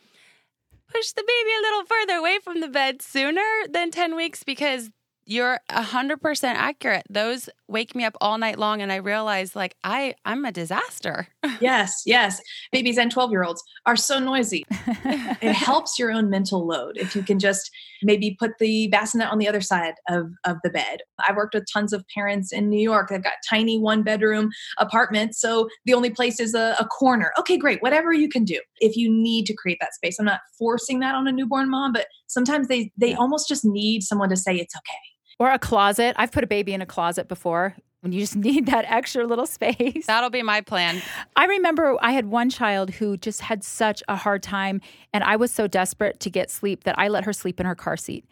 push 0.92 1.12
the 1.12 1.22
baby 1.22 1.50
a 1.58 1.62
little 1.62 1.84
further 1.84 2.14
away 2.14 2.38
from 2.42 2.60
the 2.60 2.68
bed 2.68 3.02
sooner 3.02 3.42
than 3.68 3.90
10 3.90 4.14
weeks 4.14 4.44
because 4.44 4.90
you're 5.26 5.58
100% 5.70 6.44
accurate. 6.44 7.02
Those 7.10 7.48
wake 7.68 7.94
me 7.94 8.04
up 8.04 8.16
all 8.20 8.38
night 8.38 8.58
long 8.58 8.80
and 8.80 8.92
I 8.92 8.96
realize 8.96 9.56
like 9.56 9.76
I 9.84 10.14
I'm 10.24 10.44
a 10.44 10.52
disaster. 10.52 11.28
yes, 11.60 12.02
yes. 12.06 12.40
Babies 12.72 12.98
and 12.98 13.12
12-year-olds 13.12 13.62
are 13.86 13.96
so 13.96 14.18
noisy. 14.18 14.64
it 14.70 15.52
helps 15.52 15.98
your 15.98 16.10
own 16.10 16.30
mental 16.30 16.66
load 16.66 16.96
if 16.96 17.16
you 17.16 17.22
can 17.22 17.38
just 17.38 17.70
maybe 18.02 18.36
put 18.38 18.52
the 18.58 18.88
bassinet 18.88 19.28
on 19.30 19.38
the 19.38 19.48
other 19.48 19.60
side 19.60 19.94
of 20.08 20.30
of 20.44 20.56
the 20.62 20.70
bed. 20.70 21.00
I've 21.26 21.36
worked 21.36 21.54
with 21.54 21.66
tons 21.72 21.92
of 21.92 22.04
parents 22.14 22.52
in 22.52 22.68
New 22.68 22.80
York 22.80 23.08
They've 23.08 23.22
got 23.22 23.34
tiny 23.48 23.78
one 23.78 24.02
bedroom 24.02 24.50
apartments, 24.78 25.40
so 25.40 25.68
the 25.84 25.94
only 25.94 26.10
place 26.10 26.40
is 26.40 26.54
a, 26.54 26.76
a 26.78 26.84
corner. 26.84 27.32
Okay, 27.38 27.56
great. 27.56 27.82
Whatever 27.82 28.12
you 28.12 28.28
can 28.28 28.44
do. 28.44 28.60
If 28.80 28.96
you 28.96 29.10
need 29.10 29.46
to 29.46 29.54
create 29.54 29.78
that 29.80 29.94
space. 29.94 30.18
I'm 30.18 30.26
not 30.26 30.40
forcing 30.58 31.00
that 31.00 31.14
on 31.14 31.26
a 31.26 31.32
newborn 31.32 31.70
mom, 31.70 31.92
but 31.92 32.06
sometimes 32.26 32.68
they 32.68 32.92
they 32.96 33.10
yeah. 33.10 33.16
almost 33.16 33.48
just 33.48 33.64
need 33.64 34.02
someone 34.02 34.28
to 34.28 34.36
say 34.36 34.54
it's 34.56 34.76
okay 34.76 35.15
or 35.38 35.50
a 35.50 35.58
closet. 35.58 36.14
I've 36.18 36.32
put 36.32 36.44
a 36.44 36.46
baby 36.46 36.72
in 36.72 36.82
a 36.82 36.86
closet 36.86 37.28
before 37.28 37.76
when 38.00 38.12
you 38.12 38.20
just 38.20 38.36
need 38.48 38.66
that 38.66 38.84
extra 38.88 39.26
little 39.26 39.46
space. 39.46 40.06
That'll 40.06 40.30
be 40.30 40.42
my 40.42 40.60
plan. 40.60 41.02
I 41.34 41.46
remember 41.46 41.96
I 42.00 42.12
had 42.12 42.26
one 42.26 42.50
child 42.50 42.90
who 42.90 43.16
just 43.16 43.40
had 43.40 43.64
such 43.64 44.02
a 44.08 44.16
hard 44.16 44.42
time, 44.42 44.80
and 45.12 45.24
I 45.24 45.36
was 45.36 45.52
so 45.52 45.66
desperate 45.66 46.20
to 46.20 46.30
get 46.30 46.50
sleep 46.50 46.84
that 46.84 46.98
I 46.98 47.08
let 47.08 47.24
her 47.24 47.32
sleep 47.32 47.60
in 47.60 47.66
her 47.66 47.74
car 47.74 47.96
seat. 47.96 48.24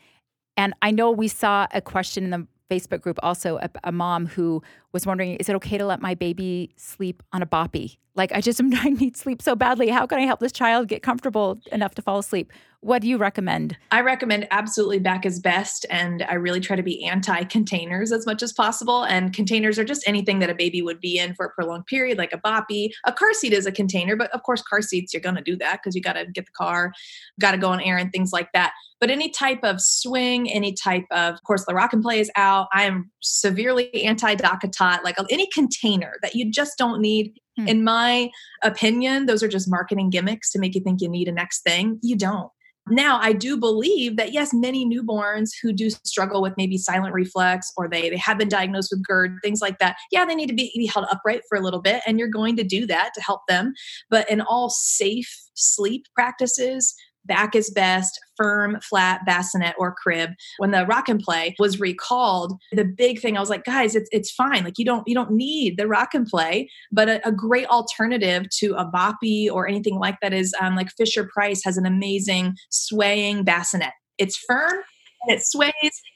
And 0.57 0.75
I 0.83 0.91
know 0.93 1.11
we 1.11 1.29
saw 1.29 1.67
a 1.73 1.81
question 1.81 2.25
in 2.25 2.31
the 2.31 2.47
Facebook 2.71 3.03
group 3.03 3.19
also 3.23 3.59
a, 3.59 3.69
a, 3.85 3.93
mom 3.93 4.27
who 4.27 4.63
was 4.93 5.07
wondering, 5.07 5.37
is 5.37 5.49
it 5.49 5.55
okay 5.57 5.77
to 5.77 5.85
let 5.85 6.01
my 6.01 6.15
baby 6.15 6.73
sleep 6.77 7.23
on 7.33 7.43
a 7.43 7.47
boppy? 7.47 7.99
Like, 8.15 8.33
I 8.33 8.41
just 8.41 8.61
I 8.63 8.89
need 9.01 9.17
sleep 9.17 9.43
so 9.43 9.55
badly. 9.55 9.89
How 9.89 10.07
can 10.07 10.19
I 10.19 10.23
help 10.23 10.41
this 10.41 10.53
child 10.53 10.89
get 10.89 11.03
comfortable 11.03 11.61
enough 11.73 11.95
to 11.97 12.03
fall 12.03 12.19
asleep? 12.19 12.53
What 12.85 13.01
do 13.01 13.09
you 13.09 13.17
recommend? 13.17 13.79
I 13.93 14.03
recommend 14.03 14.47
absolutely 14.51 14.99
back 14.99 15.25
is 15.25 15.41
best. 15.41 15.87
And 15.89 16.23
I 16.29 16.35
really 16.35 16.61
try 16.61 16.77
to 16.77 16.83
be 16.83 17.03
anti 17.07 17.45
containers 17.45 18.13
as 18.13 18.27
much 18.27 18.43
as 18.43 18.53
possible. 18.53 19.05
And 19.05 19.33
containers 19.33 19.79
are 19.79 19.85
just 19.85 20.07
anything 20.07 20.41
that 20.41 20.51
a 20.51 20.55
baby 20.55 20.83
would 20.83 21.01
be 21.01 21.19
in 21.19 21.35
for 21.35 21.47
a 21.47 21.51
prolonged 21.51 21.87
period, 21.87 22.19
like 22.19 22.35
a 22.35 22.39
boppy. 22.39 22.91
A 23.07 23.13
car 23.13 23.33
seat 23.33 23.55
is 23.55 23.65
a 23.65 23.73
container, 23.73 24.17
but 24.17 24.31
of 24.33 24.43
course, 24.43 24.61
car 24.61 24.83
seats, 24.83 25.15
you're 25.15 25.23
going 25.23 25.37
to 25.37 25.41
do 25.41 25.57
that 25.57 25.81
because 25.81 25.97
you 25.97 26.03
got 26.03 26.13
to 26.13 26.27
get 26.27 26.45
the 26.45 26.53
car, 26.53 26.93
got 27.41 27.53
to 27.53 27.57
go 27.57 27.71
on 27.71 27.81
air 27.81 27.97
and 27.97 28.13
things 28.13 28.33
like 28.35 28.53
that. 28.53 28.75
But 29.01 29.09
any 29.09 29.31
type 29.31 29.61
of 29.63 29.81
swing, 29.81 30.53
any 30.53 30.75
type 30.75 31.07
of, 31.11 31.37
of 31.37 31.43
course, 31.45 31.65
the 31.65 31.75
rock 31.75 31.95
and 31.95 32.03
play 32.03 32.21
is 32.21 32.31
out. 32.37 32.69
I 32.75 32.85
am 32.85 33.11
severely 33.23 34.05
anti 34.05 34.35
DockATot, 34.35 35.05
like 35.05 35.17
any 35.31 35.49
container 35.55 36.17
that 36.21 36.35
you 36.35 36.51
just 36.51 36.77
don't 36.77 37.01
need. 37.01 37.33
Hmm. 37.57 37.67
In 37.67 37.83
my 37.83 38.29
opinion, 38.63 39.25
those 39.25 39.43
are 39.43 39.49
just 39.49 39.71
marketing 39.71 40.11
gimmicks 40.11 40.51
to 40.51 40.59
make 40.59 40.75
you 40.75 40.83
think 40.83 41.01
you 41.01 41.09
need 41.09 41.29
a 41.29 41.33
next 41.33 41.63
thing. 41.63 41.99
You 42.03 42.17
don't. 42.17 42.51
Now, 42.89 43.19
I 43.21 43.33
do 43.33 43.57
believe 43.57 44.17
that 44.17 44.33
yes, 44.33 44.53
many 44.53 44.87
newborns 44.87 45.51
who 45.63 45.73
do 45.73 45.89
struggle 45.89 46.43
with 46.43 46.53
maybe 46.59 46.77
silent 46.77 47.15
reflux 47.15 47.73
or 47.77 47.89
they, 47.89 48.11
they 48.11 48.17
have 48.19 48.37
been 48.37 48.49
diagnosed 48.49 48.91
with 48.93 49.03
GERD, 49.03 49.39
things 49.43 49.63
like 49.63 49.79
that, 49.79 49.97
yeah, 50.13 50.27
they 50.27 50.35
need 50.35 50.49
to 50.49 50.55
be, 50.55 50.71
be 50.77 50.87
held 50.87 51.07
upright 51.11 51.43
for 51.49 51.57
a 51.57 51.63
little 51.63 51.81
bit, 51.81 52.03
and 52.07 52.19
you're 52.19 52.29
going 52.29 52.57
to 52.57 52.65
do 52.65 52.87
that 52.87 53.13
to 53.15 53.23
help 53.23 53.41
them. 53.49 53.73
But 54.11 54.31
in 54.31 54.43
all 54.43 54.69
safe 54.69 55.35
sleep 55.55 56.07
practices, 56.15 56.95
back 57.27 57.55
is 57.55 57.71
best, 57.71 58.19
firm, 58.37 58.79
flat, 58.81 59.21
bassinet, 59.27 59.75
or 59.79 59.95
crib. 59.95 60.31
When 60.59 60.71
the 60.71 60.87
rock 60.87 61.09
and 61.09 61.21
play 61.21 61.55
was 61.59 61.81
recalled, 61.81 62.55
the 62.73 62.85
big 62.85 63.21
thing 63.21 63.37
I 63.37 63.41
was 63.41 63.51
like, 63.51 63.65
guys, 63.65 63.95
it's 63.95 64.09
it's 64.13 64.31
fine. 64.31 64.65
Like 64.65 64.79
you 64.79 64.85
don't 64.85 65.07
you 65.07 65.15
don't 65.15 65.33
need 65.33 65.77
the 65.77 65.89
rock 65.89 66.15
and 66.15 66.27
play, 66.27 66.69
but 66.93 67.09
a, 67.09 67.29
a 67.29 67.33
great 67.33 67.67
alternative 67.67 68.49
to 68.59 68.75
a 68.75 68.91
boppy 68.91 69.51
or 69.51 69.67
anything 69.67 69.99
like 69.99 70.17
that 70.23 70.33
is 70.33 70.55
um, 70.61 70.77
like 70.77 70.91
Fisher 70.97 71.29
Price 71.33 71.63
has 71.65 71.77
an 71.77 71.87
amazing 71.87 72.57
swaying 72.71 73.45
bassinet. 73.45 73.93
It's 74.19 74.37
firm 74.37 74.83
and 75.27 75.37
it 75.37 75.45
sways 75.45 75.73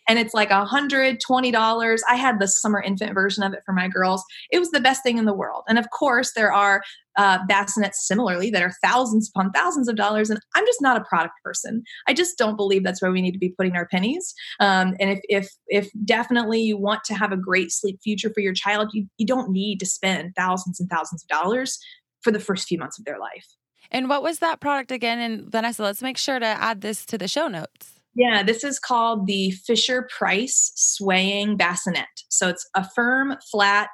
and 0.08 0.18
it's 0.18 0.34
like 0.34 0.50
a 0.50 0.64
$120. 0.64 1.98
I 2.08 2.16
had 2.16 2.40
the 2.40 2.48
summer 2.48 2.80
infant 2.80 3.14
version 3.14 3.42
of 3.42 3.52
it 3.52 3.60
for 3.64 3.72
my 3.72 3.88
girls. 3.88 4.24
It 4.50 4.58
was 4.58 4.70
the 4.70 4.80
best 4.80 5.02
thing 5.02 5.18
in 5.18 5.26
the 5.26 5.34
world. 5.34 5.64
And 5.68 5.78
of 5.78 5.90
course, 5.90 6.32
there 6.34 6.52
are 6.52 6.82
uh, 7.16 7.44
bassinets 7.46 8.06
similarly 8.06 8.48
that 8.50 8.62
are 8.62 8.72
thousands 8.82 9.30
upon 9.34 9.50
thousands 9.50 9.88
of 9.88 9.96
dollars. 9.96 10.30
And 10.30 10.40
I'm 10.54 10.64
just 10.64 10.80
not 10.80 10.96
a 11.00 11.04
product 11.04 11.34
person. 11.44 11.82
I 12.06 12.14
just 12.14 12.38
don't 12.38 12.56
believe 12.56 12.84
that's 12.84 13.02
where 13.02 13.12
we 13.12 13.20
need 13.20 13.32
to 13.32 13.38
be 13.38 13.50
putting 13.50 13.76
our 13.76 13.86
pennies. 13.86 14.34
Um, 14.60 14.94
and 14.98 15.10
if, 15.10 15.20
if, 15.28 15.48
if 15.66 15.90
definitely 16.04 16.62
you 16.62 16.78
want 16.78 17.04
to 17.04 17.14
have 17.14 17.32
a 17.32 17.36
great 17.36 17.70
sleep 17.70 17.98
future 18.02 18.30
for 18.32 18.40
your 18.40 18.54
child, 18.54 18.90
you, 18.92 19.06
you 19.18 19.26
don't 19.26 19.50
need 19.50 19.78
to 19.80 19.86
spend 19.86 20.34
thousands 20.36 20.80
and 20.80 20.88
thousands 20.88 21.22
of 21.22 21.28
dollars 21.28 21.78
for 22.22 22.30
the 22.30 22.40
first 22.40 22.66
few 22.66 22.78
months 22.78 22.98
of 22.98 23.04
their 23.04 23.18
life. 23.18 23.46
And 23.90 24.08
what 24.08 24.22
was 24.22 24.38
that 24.38 24.60
product 24.60 24.90
again? 24.90 25.18
And 25.18 25.50
Vanessa, 25.50 25.82
let's 25.82 26.02
make 26.02 26.18
sure 26.18 26.38
to 26.38 26.46
add 26.46 26.80
this 26.80 27.04
to 27.06 27.18
the 27.18 27.28
show 27.28 27.48
notes. 27.48 27.97
Yeah, 28.18 28.42
this 28.42 28.64
is 28.64 28.80
called 28.80 29.28
the 29.28 29.52
Fisher 29.52 30.08
Price 30.10 30.72
Swaying 30.74 31.56
Bassinet. 31.56 32.08
So 32.28 32.48
it's 32.48 32.68
a 32.74 32.84
firm, 32.96 33.36
flat 33.48 33.90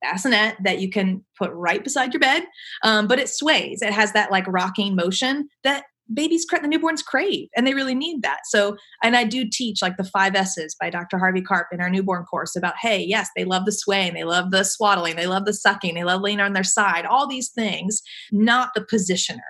bassinet 0.00 0.56
that 0.64 0.80
you 0.80 0.88
can 0.88 1.22
put 1.38 1.50
right 1.52 1.84
beside 1.84 2.14
your 2.14 2.20
bed, 2.20 2.44
um, 2.82 3.06
but 3.06 3.18
it 3.18 3.28
sways. 3.28 3.82
It 3.82 3.92
has 3.92 4.12
that 4.12 4.30
like 4.30 4.46
rocking 4.48 4.96
motion 4.96 5.50
that 5.62 5.84
babies, 6.14 6.46
the 6.46 6.60
newborns 6.60 7.04
crave, 7.04 7.48
and 7.54 7.66
they 7.66 7.74
really 7.74 7.94
need 7.94 8.22
that. 8.22 8.46
So, 8.46 8.78
and 9.02 9.14
I 9.14 9.24
do 9.24 9.44
teach 9.46 9.82
like 9.82 9.98
the 9.98 10.04
five 10.04 10.34
S's 10.34 10.74
by 10.80 10.88
Dr. 10.88 11.18
Harvey 11.18 11.42
Karp 11.42 11.66
in 11.70 11.82
our 11.82 11.90
newborn 11.90 12.24
course 12.24 12.56
about, 12.56 12.78
hey, 12.80 13.04
yes, 13.06 13.28
they 13.36 13.44
love 13.44 13.66
the 13.66 13.72
swaying, 13.72 14.14
they 14.14 14.24
love 14.24 14.52
the 14.52 14.64
swaddling, 14.64 15.16
they 15.16 15.26
love 15.26 15.44
the 15.44 15.52
sucking, 15.52 15.96
they 15.96 16.04
love 16.04 16.22
laying 16.22 16.40
on 16.40 16.54
their 16.54 16.64
side, 16.64 17.04
all 17.04 17.26
these 17.26 17.50
things, 17.50 18.00
not 18.32 18.70
the 18.74 18.80
positioner. 18.80 19.40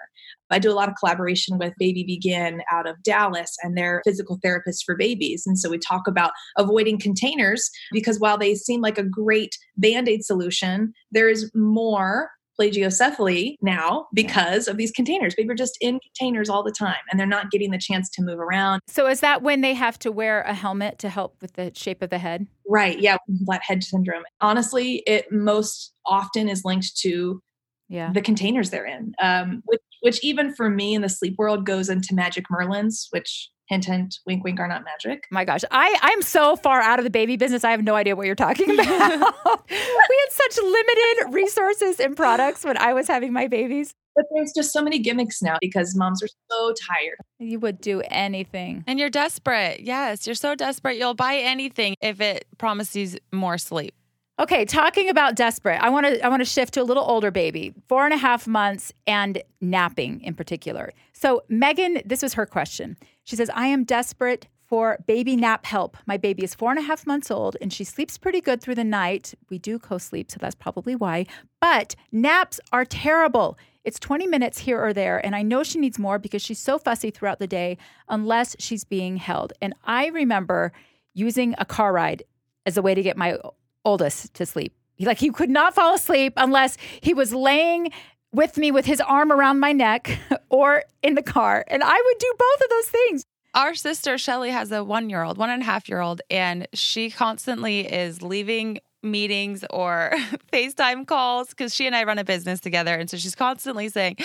I 0.51 0.59
do 0.59 0.71
a 0.71 0.75
lot 0.75 0.89
of 0.89 0.95
collaboration 0.97 1.59
with 1.59 1.75
Baby 1.79 2.05
Begin 2.05 2.63
out 2.71 2.89
of 2.89 3.03
Dallas 3.03 3.55
and 3.63 3.77
they're 3.77 4.03
physical 4.05 4.39
therapists 4.45 4.85
for 4.85 4.97
babies. 4.97 5.45
And 5.47 5.59
so 5.59 5.71
we 5.71 5.79
talk 5.79 6.07
about 6.07 6.33
avoiding 6.57 6.99
containers 6.99 7.71
because 7.93 8.21
while 8.21 8.39
they 8.39 8.55
seem 8.55 8.81
like 8.81 8.99
a 8.99 9.03
great 9.03 9.57
band 9.77 10.09
aid 10.09 10.25
solution, 10.25 10.93
there 11.11 11.29
is 11.29 11.51
more 11.55 12.31
plagiocephaly 12.59 13.57
now 13.61 14.07
because 14.15 14.69
of 14.69 14.77
these 14.77 14.91
containers. 14.91 15.35
Babies 15.35 15.51
are 15.51 15.55
just 15.55 15.77
in 15.81 16.01
containers 16.01 16.49
all 16.49 16.63
the 16.63 16.73
time 16.73 16.97
and 17.11 17.19
they're 17.19 17.27
not 17.27 17.51
getting 17.51 17.71
the 17.71 17.79
chance 17.79 18.09
to 18.11 18.23
move 18.23 18.39
around. 18.39 18.81
So 18.89 19.07
is 19.07 19.21
that 19.21 19.43
when 19.43 19.61
they 19.61 19.75
have 19.75 19.99
to 20.01 20.13
wear 20.13 20.43
a 20.43 20.55
helmet 20.55 20.99
to 21.01 21.09
help 21.09 21.37
with 21.41 21.55
the 21.55 21.73
shape 21.75 22.03
of 22.03 22.11
the 22.11 22.19
head? 22.19 22.47
Right. 22.69 22.99
Yeah. 22.99 23.19
Flat 23.45 23.63
head 23.63 23.85
syndrome. 23.85 24.23
Honestly, 24.41 25.03
it 25.07 25.31
most 25.31 25.93
often 26.07 26.49
is 26.49 26.65
linked 26.65 26.97
to 26.99 27.41
yeah. 27.89 28.13
the 28.13 28.21
containers 28.21 28.71
they're 28.71 28.87
in, 28.87 29.15
um, 29.21 29.63
which, 29.67 29.81
which 30.03 30.25
even 30.25 30.55
for 30.55 30.69
me 30.71 30.95
in 30.95 31.03
the 31.03 31.09
sleep 31.09 31.37
world 31.39 31.67
goes 31.67 31.89
into 31.89 32.15
magic 32.15 32.47
merlins, 32.51 33.07
which 33.11 33.51
hint 33.69 33.85
hint 33.85 34.19
wink 34.27 34.45
wink 34.45 34.61
are 34.61 34.69
not 34.69 34.85
magic. 34.85 35.25
My 35.31 35.45
gosh 35.45 35.63
i 35.71 35.97
i'm 36.03 36.23
so 36.23 36.57
far 36.57 36.81
out 36.81 36.99
of 36.99 37.05
the 37.05 37.11
baby 37.11 37.37
business 37.37 37.65
i 37.65 37.71
have 37.71 37.83
no 37.83 37.95
idea 37.95 38.17
what 38.17 38.27
you're 38.27 38.35
talking 38.35 38.71
about. 38.81 39.35
We 39.69 40.21
had 40.21 40.31
such 40.31 40.63
limited 40.63 41.35
resources 41.35 42.01
and 42.01 42.17
products 42.17 42.65
when 42.65 42.79
i 42.79 42.93
was 42.93 43.09
having 43.09 43.33
my 43.33 43.49
babies. 43.49 43.93
But 44.15 44.25
there's 44.35 44.53
just 44.57 44.73
so 44.73 44.83
many 44.83 44.99
gimmicks 44.99 45.43
now 45.43 45.59
because 45.61 45.95
moms 45.95 46.23
are 46.23 46.29
so 46.51 46.73
tired. 46.89 47.19
You 47.39 47.59
would 47.61 47.83
do 47.83 48.01
anything. 48.07 48.83
And 48.87 48.99
you're 48.99 49.11
desperate. 49.11 49.81
Yes 49.81 50.27
you're 50.27 50.35
so 50.35 50.55
desperate. 50.55 50.97
You'll 50.97 51.15
buy 51.15 51.37
anything 51.37 51.97
if 52.01 52.21
it 52.21 52.47
promises 52.59 53.19
more 53.33 53.59
sleep 53.59 53.95
Okay, 54.39 54.67
talking 54.67 55.09
about 55.09 55.35
desperate, 55.35 55.81
I 55.81 55.89
want 55.89 56.05
to 56.05 56.23
I 56.23 56.29
want 56.29 56.41
to 56.41 56.45
shift 56.45 56.75
to 56.75 56.83
a 56.83 56.85
little 56.85 57.05
older 57.05 57.31
baby, 57.31 57.73
four 57.89 58.05
and 58.05 58.13
a 58.13 58.19
half 58.19 58.47
months, 58.47 58.93
and 59.07 59.43
napping 59.63 60.21
in 60.21 60.35
particular. 60.35 60.93
So 61.15 61.43
Megan, 61.49 62.03
this 62.05 62.21
was 62.21 62.35
her 62.35 62.45
question. 62.45 62.99
She 63.25 63.35
says, 63.35 63.51
"I 63.55 63.69
am 63.69 63.85
desperate 63.85 64.47
for 64.67 64.99
baby 65.07 65.37
nap 65.37 65.65
help. 65.65 65.97
My 66.07 66.19
baby 66.19 66.45
is 66.45 66.55
four 66.55 66.71
and 66.71 66.79
a 66.79 66.83
half 66.83 67.07
months 67.07 67.31
old, 67.31 67.57
and 67.63 67.73
she 67.73 67.83
sleeps 67.83 68.19
pretty 68.19 68.43
good 68.43 68.61
through 68.61 68.75
the 68.75 68.85
night. 68.85 69.33
We 69.49 69.59
do 69.59 69.79
co-sleep, 69.79 70.31
so 70.31 70.37
that's 70.39 70.55
probably 70.55 70.95
why. 70.95 71.25
But 71.59 71.97
naps 72.13 72.61
are 72.73 72.85
terrible." 72.85 73.57
It's 73.85 74.01
20 74.01 74.27
minutes 74.27 74.59
here 74.59 74.85
or 74.85 74.93
there, 74.93 75.25
and 75.25 75.35
I 75.35 75.43
know 75.43 75.63
she 75.63 75.79
needs 75.79 75.99
more 75.99 76.19
because 76.19 76.43
she's 76.43 76.59
so 76.59 76.77
fussy 76.77 77.11
throughout 77.11 77.39
the 77.39 77.47
day 77.47 77.79
unless 78.09 78.57
she's 78.59 78.85
being 78.85 79.17
held. 79.17 79.55
And 79.63 79.75
I 79.85 80.09
remember 80.09 80.73
using 81.15 81.55
a 81.57 81.65
car 81.65 81.93
ride 81.93 82.25
as 82.67 82.77
a 82.77 82.83
way 82.83 82.95
to 82.95 83.03
get 83.03 83.17
my 83.17 83.39
oldest 83.87 84.35
to 84.35 84.45
sleep. 84.45 84.75
He, 84.97 85.07
like 85.07 85.19
he 85.19 85.31
could 85.31 85.51
not 85.51 85.75
fall 85.75 85.95
asleep 85.95 86.35
unless 86.37 86.77
he 87.01 87.15
was 87.15 87.33
laying 87.33 87.91
with 88.33 88.59
me 88.59 88.71
with 88.71 88.85
his 88.85 89.01
arm 89.01 89.33
around 89.33 89.61
my 89.61 89.73
neck 89.73 90.19
or 90.51 90.85
in 91.03 91.15
the 91.15 91.23
car. 91.23 91.65
And 91.69 91.83
I 91.83 92.03
would 92.05 92.19
do 92.19 92.33
both 92.39 92.65
of 92.65 92.71
those 92.71 92.87
things. 92.87 93.25
Our 93.55 93.75
sister 93.75 94.19
Shelly 94.19 94.51
has 94.51 94.71
a 94.71 94.85
one 94.85 95.09
year 95.09 95.23
old, 95.23 95.39
one 95.39 95.49
and 95.49 95.63
a 95.63 95.65
half 95.65 95.89
year 95.89 96.01
old, 96.01 96.21
and 96.29 96.69
she 96.75 97.11
constantly 97.11 97.81
is 97.81 98.21
leaving 98.21 98.81
meetings 99.03 99.65
or 99.71 100.11
FaceTime 100.53 101.07
calls 101.07 101.49
because 101.51 101.75
she 101.75 101.87
and 101.87 101.97
I 101.97 102.05
run 102.05 102.19
a 102.19 102.25
business 102.25 102.61
together. 102.61 102.95
And 102.95 103.09
so 103.09 103.17
she's 103.17 103.35
constantly 103.35 103.89
saying, 103.89 104.17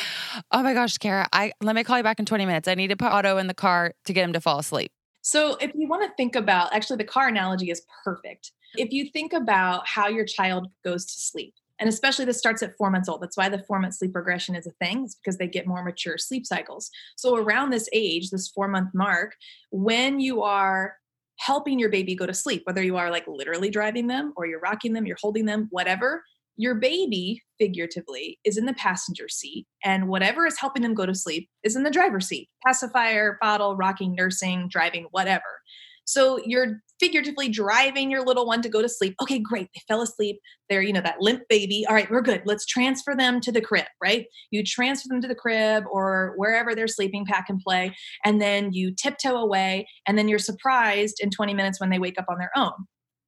Oh 0.51 0.62
my 0.63 0.74
gosh, 0.74 0.98
Kara, 0.98 1.27
I 1.32 1.53
let 1.62 1.75
me 1.75 1.84
call 1.84 1.98
you 1.98 2.03
back 2.03 2.20
in 2.20 2.25
20 2.25 2.46
minutes. 2.46 2.68
I 2.68 2.75
need 2.75 2.89
to 2.89 2.98
put 2.98 3.12
Otto 3.12 3.38
in 3.38 3.48
the 3.48 3.53
car 3.53 3.94
to 4.06 4.13
get 4.13 4.24
him 4.24 4.34
to 4.34 4.41
fall 4.41 4.60
asleep. 4.60 4.91
So 5.22 5.56
if 5.62 5.72
you 5.75 5.88
want 5.88 6.03
to 6.03 6.13
think 6.18 6.36
about 6.36 6.74
actually 6.74 6.98
the 6.98 7.06
car 7.06 7.27
analogy 7.27 7.70
is 7.70 7.84
perfect 8.03 8.51
if 8.75 8.92
you 8.92 9.10
think 9.10 9.34
about 9.34 9.88
how 9.88 10.08
your 10.08 10.25
child 10.25 10.68
goes 10.84 11.06
to 11.06 11.13
sleep, 11.13 11.54
and 11.82 11.90
especially 11.90 12.25
this 12.25 12.38
starts 12.38 12.62
at 12.62 12.78
four 12.78 12.92
months 12.92 13.10
old. 13.10 13.22
That's 13.22 13.36
why 13.36 13.50
the 13.50 13.63
four 13.63 13.80
month 13.80 13.96
sleep 13.96 14.16
regression 14.16 14.56
is 14.56 14.68
a 14.68 14.72
thing. 14.72 15.04
It's 15.04 15.16
because 15.16 15.38
they 15.38 15.48
get 15.48 15.66
more 15.66 15.84
mature 15.84 16.18
sleep 16.18 16.46
cycles. 16.46 16.92
So 17.16 17.36
around 17.36 17.72
this 17.72 17.90
age, 17.92 18.30
this 18.30 18.48
four 18.48 18.68
month 18.68 18.92
mark, 18.94 19.36
when 19.72 20.20
you 20.20 20.44
are 20.44 20.96
helping 21.40 21.80
your 21.80 21.90
baby 21.90 22.13
go 22.13 22.28
to 22.28 22.36
sleep, 22.36 22.62
whether 22.66 22.84
you 22.84 22.98
are 22.98 23.10
like 23.10 23.25
literally 23.28 23.72
driving 23.72 24.06
them 24.06 24.32
or 24.38 24.46
you're 24.46 24.60
rocking 24.60 24.94
them, 24.94 25.08
you're 25.08 25.18
holding 25.20 25.46
them, 25.46 25.68
whatever. 25.72 26.24
Your 26.56 26.75
baby, 26.75 27.42
figuratively, 27.58 28.38
is 28.44 28.58
in 28.58 28.66
the 28.66 28.74
passenger 28.74 29.28
seat, 29.28 29.66
and 29.84 30.08
whatever 30.08 30.46
is 30.46 30.60
helping 30.60 30.84
them 30.84 30.94
go 30.94 31.08
to 31.08 31.16
sleep 31.16 31.50
is 31.63 31.75
in 31.75 31.82
the 31.82 31.90
driver's 31.90 32.28
seat 32.28 32.50
pacifier, 32.63 33.40
bottle, 33.42 33.75
rocking, 33.75 34.13
nursing, 34.13 34.68
driving, 34.70 35.08
whatever. 35.10 35.62
So 36.05 36.39
you're 36.46 36.81
figuratively 37.00 37.50
driving 37.50 38.12
your 38.12 38.24
little 38.24 38.46
one 38.46 38.62
to 38.62 38.70
go 38.70 38.81
to 38.81 38.89
sleep. 38.89 39.15
Okay, 39.22 39.39
great. 39.39 39.67
They 39.74 39.81
fell 39.88 40.01
asleep. 40.01 40.39
They're, 40.70 40.81
you 40.81 40.93
know, 40.93 41.01
that 41.01 41.20
limp 41.20 41.41
baby. 41.50 41.86
All 41.88 41.96
right, 41.96 42.10
we're 42.10 42.22
good. 42.22 42.43
Let's 42.46 42.65
transfer 42.65 43.15
them 43.15 43.41
to 43.41 43.51
the 43.51 43.62
crib, 43.62 43.88
right? 44.01 44.25
You 44.51 44.63
transfer 44.63 45.08
them 45.10 45.22
to 45.22 45.27
the 45.27 45.36
crib 45.36 45.84
or 45.91 46.34
wherever 46.38 46.75
they're 46.75 46.88
sleeping, 46.88 47.25
pack 47.25 47.46
and 47.50 47.60
play. 47.60 47.96
And 48.24 48.41
then 48.41 48.72
you 48.72 48.93
tiptoe 48.93 49.36
away. 49.36 49.88
And 50.08 50.17
then 50.17 50.27
you're 50.27 50.39
surprised 50.39 51.17
in 51.22 51.31
20 51.31 51.53
minutes 51.53 51.79
when 51.79 51.89
they 51.89 52.00
wake 52.00 52.20
up 52.20 52.25
on 52.29 52.38
their 52.38 52.51
own 52.55 52.74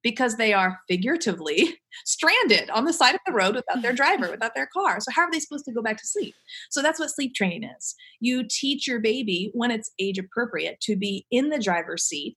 because 0.04 0.36
they 0.36 0.52
are 0.52 0.78
figuratively 0.86 1.80
stranded 2.04 2.70
on 2.70 2.84
the 2.84 2.92
side 2.92 3.14
of 3.14 3.20
the 3.26 3.32
road 3.32 3.56
without 3.56 3.82
their 3.82 3.92
driver, 3.94 4.30
without 4.30 4.54
their 4.54 4.68
car. 4.72 5.00
So, 5.00 5.10
how 5.12 5.22
are 5.22 5.30
they 5.32 5.40
supposed 5.40 5.64
to 5.64 5.72
go 5.72 5.82
back 5.82 5.96
to 5.96 6.06
sleep? 6.06 6.34
So, 6.70 6.80
that's 6.80 7.00
what 7.00 7.10
sleep 7.10 7.34
training 7.34 7.64
is. 7.76 7.96
You 8.20 8.44
teach 8.48 8.86
your 8.86 9.00
baby 9.00 9.50
when 9.54 9.72
it's 9.72 9.90
age 9.98 10.18
appropriate 10.18 10.80
to 10.82 10.94
be 10.94 11.26
in 11.32 11.48
the 11.48 11.58
driver's 11.58 12.04
seat 12.04 12.36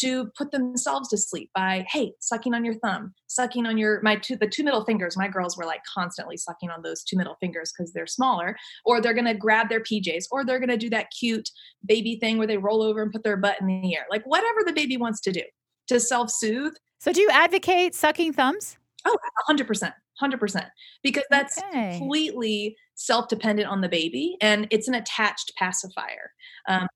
to 0.00 0.30
put 0.36 0.50
themselves 0.50 1.08
to 1.08 1.16
sleep 1.16 1.50
by 1.54 1.86
hey 1.90 2.12
sucking 2.20 2.54
on 2.54 2.64
your 2.64 2.74
thumb 2.74 3.14
sucking 3.38 3.66
on 3.66 3.78
your 3.78 4.00
my 4.02 4.16
two 4.16 4.36
the 4.36 4.48
two 4.48 4.64
middle 4.64 4.84
fingers. 4.84 5.16
My 5.16 5.28
girls 5.28 5.56
were 5.56 5.64
like 5.64 5.82
constantly 5.84 6.36
sucking 6.36 6.70
on 6.70 6.82
those 6.82 7.04
two 7.04 7.16
middle 7.16 7.36
fingers 7.40 7.72
because 7.72 7.92
they're 7.92 8.06
smaller. 8.06 8.56
Or 8.84 9.00
they're 9.00 9.14
going 9.14 9.26
to 9.26 9.34
grab 9.34 9.68
their 9.68 9.80
pjs 9.80 10.24
or 10.30 10.44
they're 10.44 10.58
going 10.58 10.68
to 10.70 10.76
do 10.76 10.90
that 10.90 11.08
cute 11.16 11.48
baby 11.86 12.16
thing 12.16 12.38
where 12.38 12.46
they 12.46 12.58
roll 12.58 12.82
over 12.82 13.02
and 13.02 13.12
put 13.12 13.22
their 13.22 13.36
butt 13.36 13.60
in 13.60 13.66
the 13.66 13.96
air. 13.96 14.06
Like 14.10 14.24
whatever 14.24 14.60
the 14.64 14.72
baby 14.72 14.96
wants 14.96 15.20
to 15.22 15.32
do 15.32 15.42
to 15.88 16.00
self-soothe. 16.00 16.74
So 16.98 17.12
do 17.12 17.20
you 17.20 17.30
advocate 17.32 17.94
sucking 17.94 18.32
thumbs? 18.32 18.76
Oh 19.04 19.16
100% 19.48 19.92
100% 20.22 20.68
because 21.02 21.24
that's 21.30 21.58
okay. 21.58 21.98
completely 21.98 22.76
self-dependent 22.94 23.68
on 23.68 23.80
the 23.80 23.88
baby 23.88 24.36
and 24.40 24.66
it's 24.70 24.88
an 24.88 24.94
attached 24.94 25.52
pacifier 25.56 26.32
um, 26.68 26.86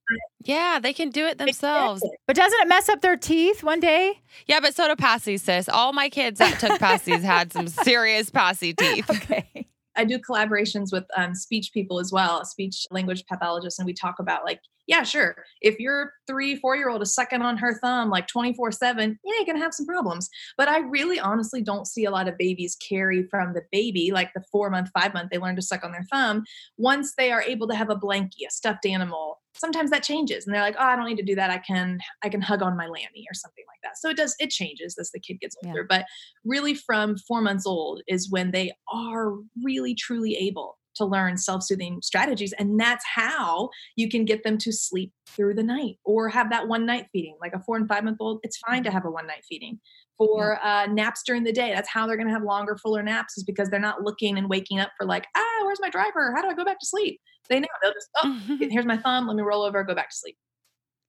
yeah 0.41 0.79
they 0.81 0.93
can 0.93 1.11
do 1.11 1.27
it 1.27 1.39
themselves. 1.39 2.03
But 2.27 2.37
doesn't 2.37 2.61
it 2.61 2.69
mess 2.69 2.89
up 2.89 3.01
their 3.01 3.17
teeth 3.17 3.63
one 3.63 3.81
day? 3.81 4.21
Yeah 4.47 4.61
but 4.61 4.75
so 4.75 4.89
do 4.89 4.97
passy 4.97 5.39
sis. 5.39 5.69
All 5.69 5.93
my 5.93 6.09
kids 6.09 6.39
that 6.39 6.59
took 6.59 6.79
passies 6.81 7.23
had 7.23 7.53
some 7.53 7.69
serious 7.69 8.29
passy 8.29 8.75
teeth. 8.79 9.09
Okay 9.09 9.69
I 9.97 10.05
do 10.05 10.19
collaborations 10.19 10.93
with 10.93 11.05
um, 11.17 11.35
speech 11.35 11.73
people 11.73 11.99
as 12.01 12.13
well, 12.13 12.45
speech 12.45 12.87
language 12.91 13.25
pathologists, 13.27 13.79
and 13.79 13.87
we 13.87 13.93
talk 13.93 14.19
about 14.19 14.45
like, 14.45 14.61
yeah, 14.87 15.03
sure. 15.05 15.37
If 15.61 15.79
your 15.79 16.13
three, 16.27 16.57
four 16.57 16.77
year 16.77 16.89
old 16.89 17.03
is 17.03 17.15
sucking 17.15 17.43
on 17.43 17.57
her 17.59 17.79
thumb 17.79 18.11
like 18.11 18.27
24 18.27 18.73
7, 18.73 19.19
yeah, 19.25 19.33
you're 19.47 19.55
to 19.55 19.61
have 19.61 19.75
some 19.75 19.87
problems. 19.87 20.29
But 20.57 20.69
I 20.69 20.79
really 20.79 21.21
honestly 21.21 21.63
don't 21.63 21.87
see 21.87 22.05
a 22.05 22.11
lot 22.11 22.29
of 22.29 22.39
babies 22.39 22.77
carry 22.89 23.27
from 23.31 23.55
the 23.55 23.63
baby, 23.71 24.11
like 24.13 24.33
the 24.35 24.43
four 24.51 24.71
month, 24.71 24.91
five 24.99 25.15
month, 25.15 25.31
they 25.31 25.39
learn 25.39 25.57
to 25.57 25.63
suck 25.63 25.85
on 25.85 25.93
their 25.93 26.07
thumb. 26.11 26.45
Once 26.77 27.15
they 27.17 27.31
are 27.31 27.43
able 27.43 27.69
to 27.69 27.75
have 27.75 27.91
a 27.91 27.97
blankie, 27.97 28.47
a 28.47 28.51
stuffed 28.51 28.87
animal, 28.87 29.42
sometimes 29.55 29.91
that 29.91 30.03
changes 30.03 30.47
and 30.47 30.55
they're 30.55 30.63
like, 30.63 30.77
oh, 30.79 30.85
I 30.85 30.97
don't 30.97 31.07
need 31.07 31.17
to 31.17 31.23
do 31.23 31.35
that. 31.35 31.51
I 31.51 31.59
can, 31.59 32.01
I 32.23 32.29
can 32.29 32.41
hug 32.41 32.63
on 32.63 32.77
my 32.77 32.87
lammy 32.87 33.27
or 33.31 33.35
something 33.35 33.65
like 33.69 33.81
that. 33.83 33.99
So 33.99 34.09
it 34.09 34.17
does, 34.17 34.35
it 34.39 34.51
changes 34.51 34.97
as 34.99 35.11
the 35.11 35.21
kid 35.21 35.41
gets 35.41 35.57
older. 35.65 35.81
Yeah. 35.81 35.99
But 35.99 36.07
really 36.45 36.75
from 36.75 37.17
four 37.17 37.41
months 37.41 37.67
old 37.67 38.03
is 38.07 38.31
when 38.31 38.51
they 38.51 38.73
are 38.93 39.33
really 39.63 39.95
truly 39.95 40.37
able 40.37 40.79
to 40.95 41.05
learn 41.05 41.37
self-soothing 41.37 42.01
strategies 42.03 42.53
and 42.59 42.79
that's 42.79 43.05
how 43.15 43.69
you 43.97 44.09
can 44.09 44.25
get 44.25 44.45
them 44.45 44.59
to 44.59 44.73
sleep 44.73 45.13
through 45.27 45.55
the 45.55 45.63
night 45.63 45.97
or 46.05 46.29
have 46.29 46.51
that 46.51 46.69
one 46.69 46.85
night 46.87 47.07
feeding 47.13 47.37
like 47.41 47.53
a 47.55 47.61
four 47.61 47.77
and 47.77 47.89
five 47.89 48.05
month 48.05 48.19
old 48.21 48.41
it's 48.43 48.59
fine 48.59 48.83
to 48.83 48.91
have 48.91 49.05
a 49.05 49.11
one 49.11 49.27
night 49.27 49.45
feeding. 49.49 49.79
For 50.19 50.65
uh, 50.65 50.87
naps 50.87 51.23
during 51.27 51.43
the 51.43 51.53
day 51.53 51.73
that's 51.75 51.89
how 51.89 52.07
they're 52.07 52.17
going 52.17 52.29
to 52.29 52.33
have 52.33 52.45
longer 52.45 52.77
fuller 52.77 53.03
naps 53.03 53.37
is 53.37 53.45
because 53.45 53.71
they're 53.71 53.81
not 53.81 54.03
looking 54.03 54.39
and 54.39 54.49
waking 54.49 54.79
up 54.79 54.91
for 54.97 55.05
like 55.05 55.27
ah 55.37 55.65
where's 55.65 55.81
my 55.81 55.91
driver? 55.91 56.33
How 56.37 56.43
do 56.43 56.49
i 56.49 56.55
go 56.55 56.65
back 56.65 56.79
to 56.79 56.87
sleep? 56.87 57.21
They 57.49 57.59
know 57.59 57.69
they'll 57.83 57.93
just 57.93 58.09
oh 58.23 58.41
here's 58.71 58.87
my 58.87 58.97
thumb 58.97 59.27
let 59.27 59.37
me 59.37 59.43
roll 59.43 59.63
over 59.63 59.83
go 59.85 59.95
back 59.95 60.11
to 60.11 60.17
sleep 60.17 60.37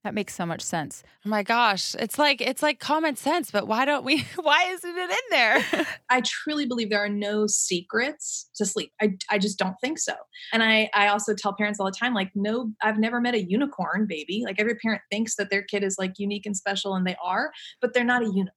that 0.04 0.14
makes 0.14 0.36
so 0.36 0.46
much 0.46 0.62
sense. 0.62 1.02
Oh 1.26 1.30
my 1.30 1.44
gosh. 1.44 1.96
It's 1.96 2.20
like 2.20 2.42
it's 2.42 2.62
like 2.62 2.80
common 2.80 3.16
sense, 3.16 3.52
but 3.52 3.68
why 3.68 3.86
don't 3.86 4.04
we 4.04 4.26
why 4.36 4.66
isn't 4.70 4.98
it 4.98 5.10
in 5.10 5.18
there? 5.30 5.88
I 6.10 6.22
truly 6.22 6.66
believe 6.66 6.90
there 6.90 7.04
are 7.04 7.10
no 7.10 7.48
secrets 7.48 8.50
to 8.56 8.66
sleep. 8.66 8.92
I, 9.02 9.14
I 9.30 9.38
just 9.38 9.58
don't 9.58 9.76
think 9.82 10.00
so. 10.00 10.14
And 10.52 10.62
I 10.62 10.90
I 10.94 11.08
also 11.08 11.34
tell 11.34 11.54
parents 11.54 11.80
all 11.80 11.86
the 11.86 11.98
time 11.98 12.14
like 12.14 12.32
no 12.36 12.72
I've 12.82 13.00
never 13.00 13.22
met 13.22 13.34
a 13.34 13.44
unicorn 13.44 14.06
baby. 14.08 14.44
Like 14.46 14.60
every 14.60 14.76
parent 14.76 15.02
thinks 15.10 15.36
that 15.38 15.50
their 15.50 15.64
kid 15.64 15.84
is 15.84 15.96
like 15.98 16.20
unique 16.20 16.46
and 16.46 16.56
special 16.56 16.96
and 16.96 17.08
they 17.08 17.16
are, 17.24 17.52
but 17.82 17.94
they're 17.94 18.04
not 18.04 18.24
a 18.24 18.26
unicorn. 18.26 18.52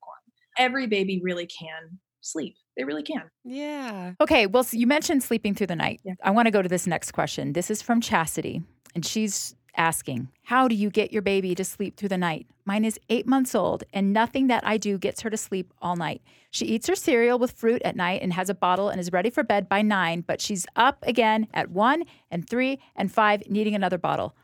Every 0.58 0.86
baby 0.86 1.20
really 1.22 1.46
can 1.46 1.98
sleep. 2.22 2.56
They 2.76 2.82
really 2.82 3.04
can. 3.04 3.30
Yeah. 3.44 4.14
Okay, 4.20 4.46
well 4.46 4.64
so 4.64 4.76
you 4.76 4.88
mentioned 4.88 5.22
sleeping 5.22 5.54
through 5.54 5.68
the 5.68 5.76
night. 5.76 6.00
Yeah. 6.02 6.14
I 6.24 6.32
want 6.32 6.46
to 6.46 6.50
go 6.50 6.60
to 6.60 6.68
this 6.68 6.88
next 6.88 7.12
question. 7.12 7.52
This 7.52 7.70
is 7.70 7.82
from 7.82 8.00
Chastity 8.00 8.62
and 8.96 9.06
she's 9.06 9.54
asking, 9.76 10.28
How 10.44 10.68
do 10.68 10.74
you 10.74 10.90
get 10.90 11.12
your 11.12 11.22
baby 11.22 11.54
to 11.54 11.64
sleep 11.64 11.96
through 11.96 12.08
the 12.10 12.18
night? 12.18 12.46
Mine 12.64 12.84
is 12.84 12.98
eight 13.08 13.26
months 13.26 13.54
old, 13.54 13.84
and 13.92 14.12
nothing 14.12 14.46
that 14.48 14.66
I 14.66 14.76
do 14.76 14.98
gets 14.98 15.20
her 15.22 15.30
to 15.30 15.36
sleep 15.36 15.72
all 15.80 15.96
night. 15.96 16.22
She 16.50 16.66
eats 16.66 16.86
her 16.88 16.94
cereal 16.94 17.38
with 17.38 17.52
fruit 17.52 17.82
at 17.84 17.96
night 17.96 18.22
and 18.22 18.32
has 18.32 18.50
a 18.50 18.54
bottle 18.54 18.88
and 18.88 19.00
is 19.00 19.12
ready 19.12 19.30
for 19.30 19.42
bed 19.42 19.68
by 19.68 19.82
nine, 19.82 20.22
but 20.22 20.40
she's 20.40 20.66
up 20.76 20.98
again 21.06 21.48
at 21.54 21.70
one 21.70 22.04
and 22.30 22.48
three 22.48 22.80
and 22.94 23.12
five, 23.12 23.48
needing 23.48 23.74
another 23.74 23.98
bottle. 23.98 24.34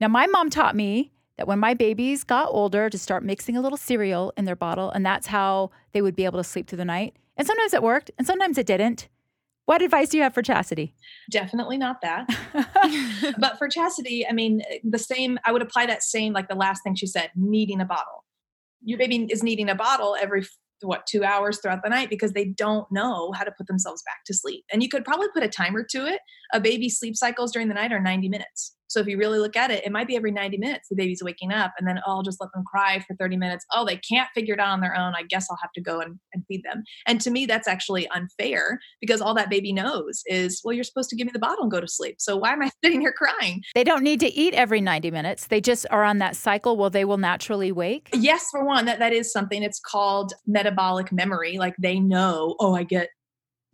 Now, 0.00 0.08
my 0.08 0.26
mom 0.26 0.50
taught 0.50 0.76
me 0.76 1.12
that 1.36 1.48
when 1.48 1.58
my 1.58 1.74
babies 1.74 2.24
got 2.24 2.48
older, 2.50 2.90
to 2.90 2.98
start 2.98 3.24
mixing 3.24 3.56
a 3.56 3.60
little 3.60 3.78
cereal 3.78 4.32
in 4.36 4.44
their 4.44 4.56
bottle, 4.56 4.90
and 4.90 5.04
that's 5.04 5.28
how 5.28 5.70
they 5.92 6.02
would 6.02 6.14
be 6.14 6.24
able 6.24 6.38
to 6.38 6.44
sleep 6.44 6.66
through 6.68 6.78
the 6.78 6.84
night. 6.84 7.16
And 7.36 7.46
sometimes 7.46 7.74
it 7.74 7.82
worked, 7.82 8.10
and 8.18 8.26
sometimes 8.26 8.58
it 8.58 8.66
didn't. 8.66 9.08
What 9.66 9.80
advice 9.80 10.08
do 10.08 10.16
you 10.16 10.22
have 10.24 10.34
for 10.34 10.42
chastity? 10.42 10.94
Definitely 11.30 11.78
not 11.78 12.00
that. 12.02 12.26
but 13.38 13.58
for 13.58 13.68
chastity, 13.68 14.26
I 14.26 14.32
mean, 14.32 14.62
the 14.82 14.98
same, 14.98 15.38
I 15.44 15.52
would 15.52 15.62
apply 15.62 15.86
that 15.86 16.02
same, 16.02 16.32
like 16.32 16.48
the 16.48 16.56
last 16.56 16.82
thing 16.82 16.94
she 16.94 17.06
said, 17.06 17.30
needing 17.36 17.80
a 17.80 17.84
bottle. 17.84 18.24
Your 18.82 18.98
baby 18.98 19.28
is 19.30 19.42
needing 19.42 19.70
a 19.70 19.74
bottle 19.76 20.16
every, 20.20 20.44
what, 20.80 21.06
two 21.06 21.22
hours 21.22 21.60
throughout 21.60 21.84
the 21.84 21.90
night 21.90 22.10
because 22.10 22.32
they 22.32 22.46
don't 22.46 22.90
know 22.90 23.30
how 23.32 23.44
to 23.44 23.52
put 23.52 23.68
themselves 23.68 24.02
back 24.04 24.24
to 24.26 24.34
sleep. 24.34 24.64
And 24.72 24.82
you 24.82 24.88
could 24.88 25.04
probably 25.04 25.28
put 25.32 25.44
a 25.44 25.48
timer 25.48 25.84
to 25.90 26.06
it. 26.06 26.20
A 26.52 26.60
baby's 26.60 26.98
sleep 26.98 27.16
cycles 27.16 27.52
during 27.52 27.68
the 27.68 27.74
night 27.74 27.92
are 27.92 28.00
90 28.00 28.28
minutes. 28.28 28.74
So 28.92 29.00
if 29.00 29.06
you 29.06 29.16
really 29.16 29.38
look 29.38 29.56
at 29.56 29.70
it, 29.70 29.84
it 29.84 29.92
might 29.92 30.06
be 30.06 30.16
every 30.16 30.30
90 30.30 30.58
minutes 30.58 30.88
the 30.88 30.96
baby's 30.96 31.22
waking 31.22 31.52
up 31.52 31.72
and 31.78 31.88
then 31.88 31.98
oh, 32.06 32.12
I'll 32.12 32.22
just 32.22 32.40
let 32.40 32.52
them 32.52 32.64
cry 32.64 33.02
for 33.06 33.14
30 33.16 33.36
minutes. 33.36 33.64
Oh, 33.72 33.84
they 33.84 33.96
can't 33.96 34.28
figure 34.34 34.54
it 34.54 34.60
out 34.60 34.68
on 34.68 34.80
their 34.80 34.94
own. 34.94 35.14
I 35.16 35.22
guess 35.22 35.46
I'll 35.50 35.58
have 35.62 35.72
to 35.72 35.80
go 35.80 36.00
and, 36.00 36.18
and 36.34 36.44
feed 36.46 36.62
them. 36.64 36.82
And 37.06 37.20
to 37.22 37.30
me, 37.30 37.46
that's 37.46 37.66
actually 37.66 38.06
unfair 38.08 38.78
because 39.00 39.20
all 39.20 39.34
that 39.34 39.50
baby 39.50 39.72
knows 39.72 40.22
is, 40.26 40.60
well, 40.62 40.74
you're 40.74 40.84
supposed 40.84 41.10
to 41.10 41.16
give 41.16 41.26
me 41.26 41.30
the 41.32 41.38
bottle 41.38 41.62
and 41.62 41.70
go 41.70 41.80
to 41.80 41.88
sleep. 41.88 42.16
So 42.18 42.36
why 42.36 42.52
am 42.52 42.62
I 42.62 42.70
sitting 42.84 43.00
here 43.00 43.12
crying? 43.12 43.62
They 43.74 43.84
don't 43.84 44.02
need 44.02 44.20
to 44.20 44.32
eat 44.32 44.54
every 44.54 44.80
90 44.80 45.10
minutes. 45.10 45.46
They 45.46 45.60
just 45.60 45.86
are 45.90 46.04
on 46.04 46.18
that 46.18 46.36
cycle 46.36 46.76
Well, 46.76 46.90
they 46.90 47.04
will 47.04 47.18
naturally 47.18 47.72
wake. 47.72 48.10
Yes, 48.12 48.46
for 48.50 48.64
one, 48.64 48.84
that, 48.84 48.98
that 48.98 49.12
is 49.12 49.32
something. 49.32 49.62
It's 49.62 49.80
called 49.80 50.34
metabolic 50.46 51.12
memory. 51.12 51.58
Like 51.58 51.74
they 51.78 51.98
know, 51.98 52.56
oh, 52.60 52.74
I 52.74 52.82
get 52.82 53.08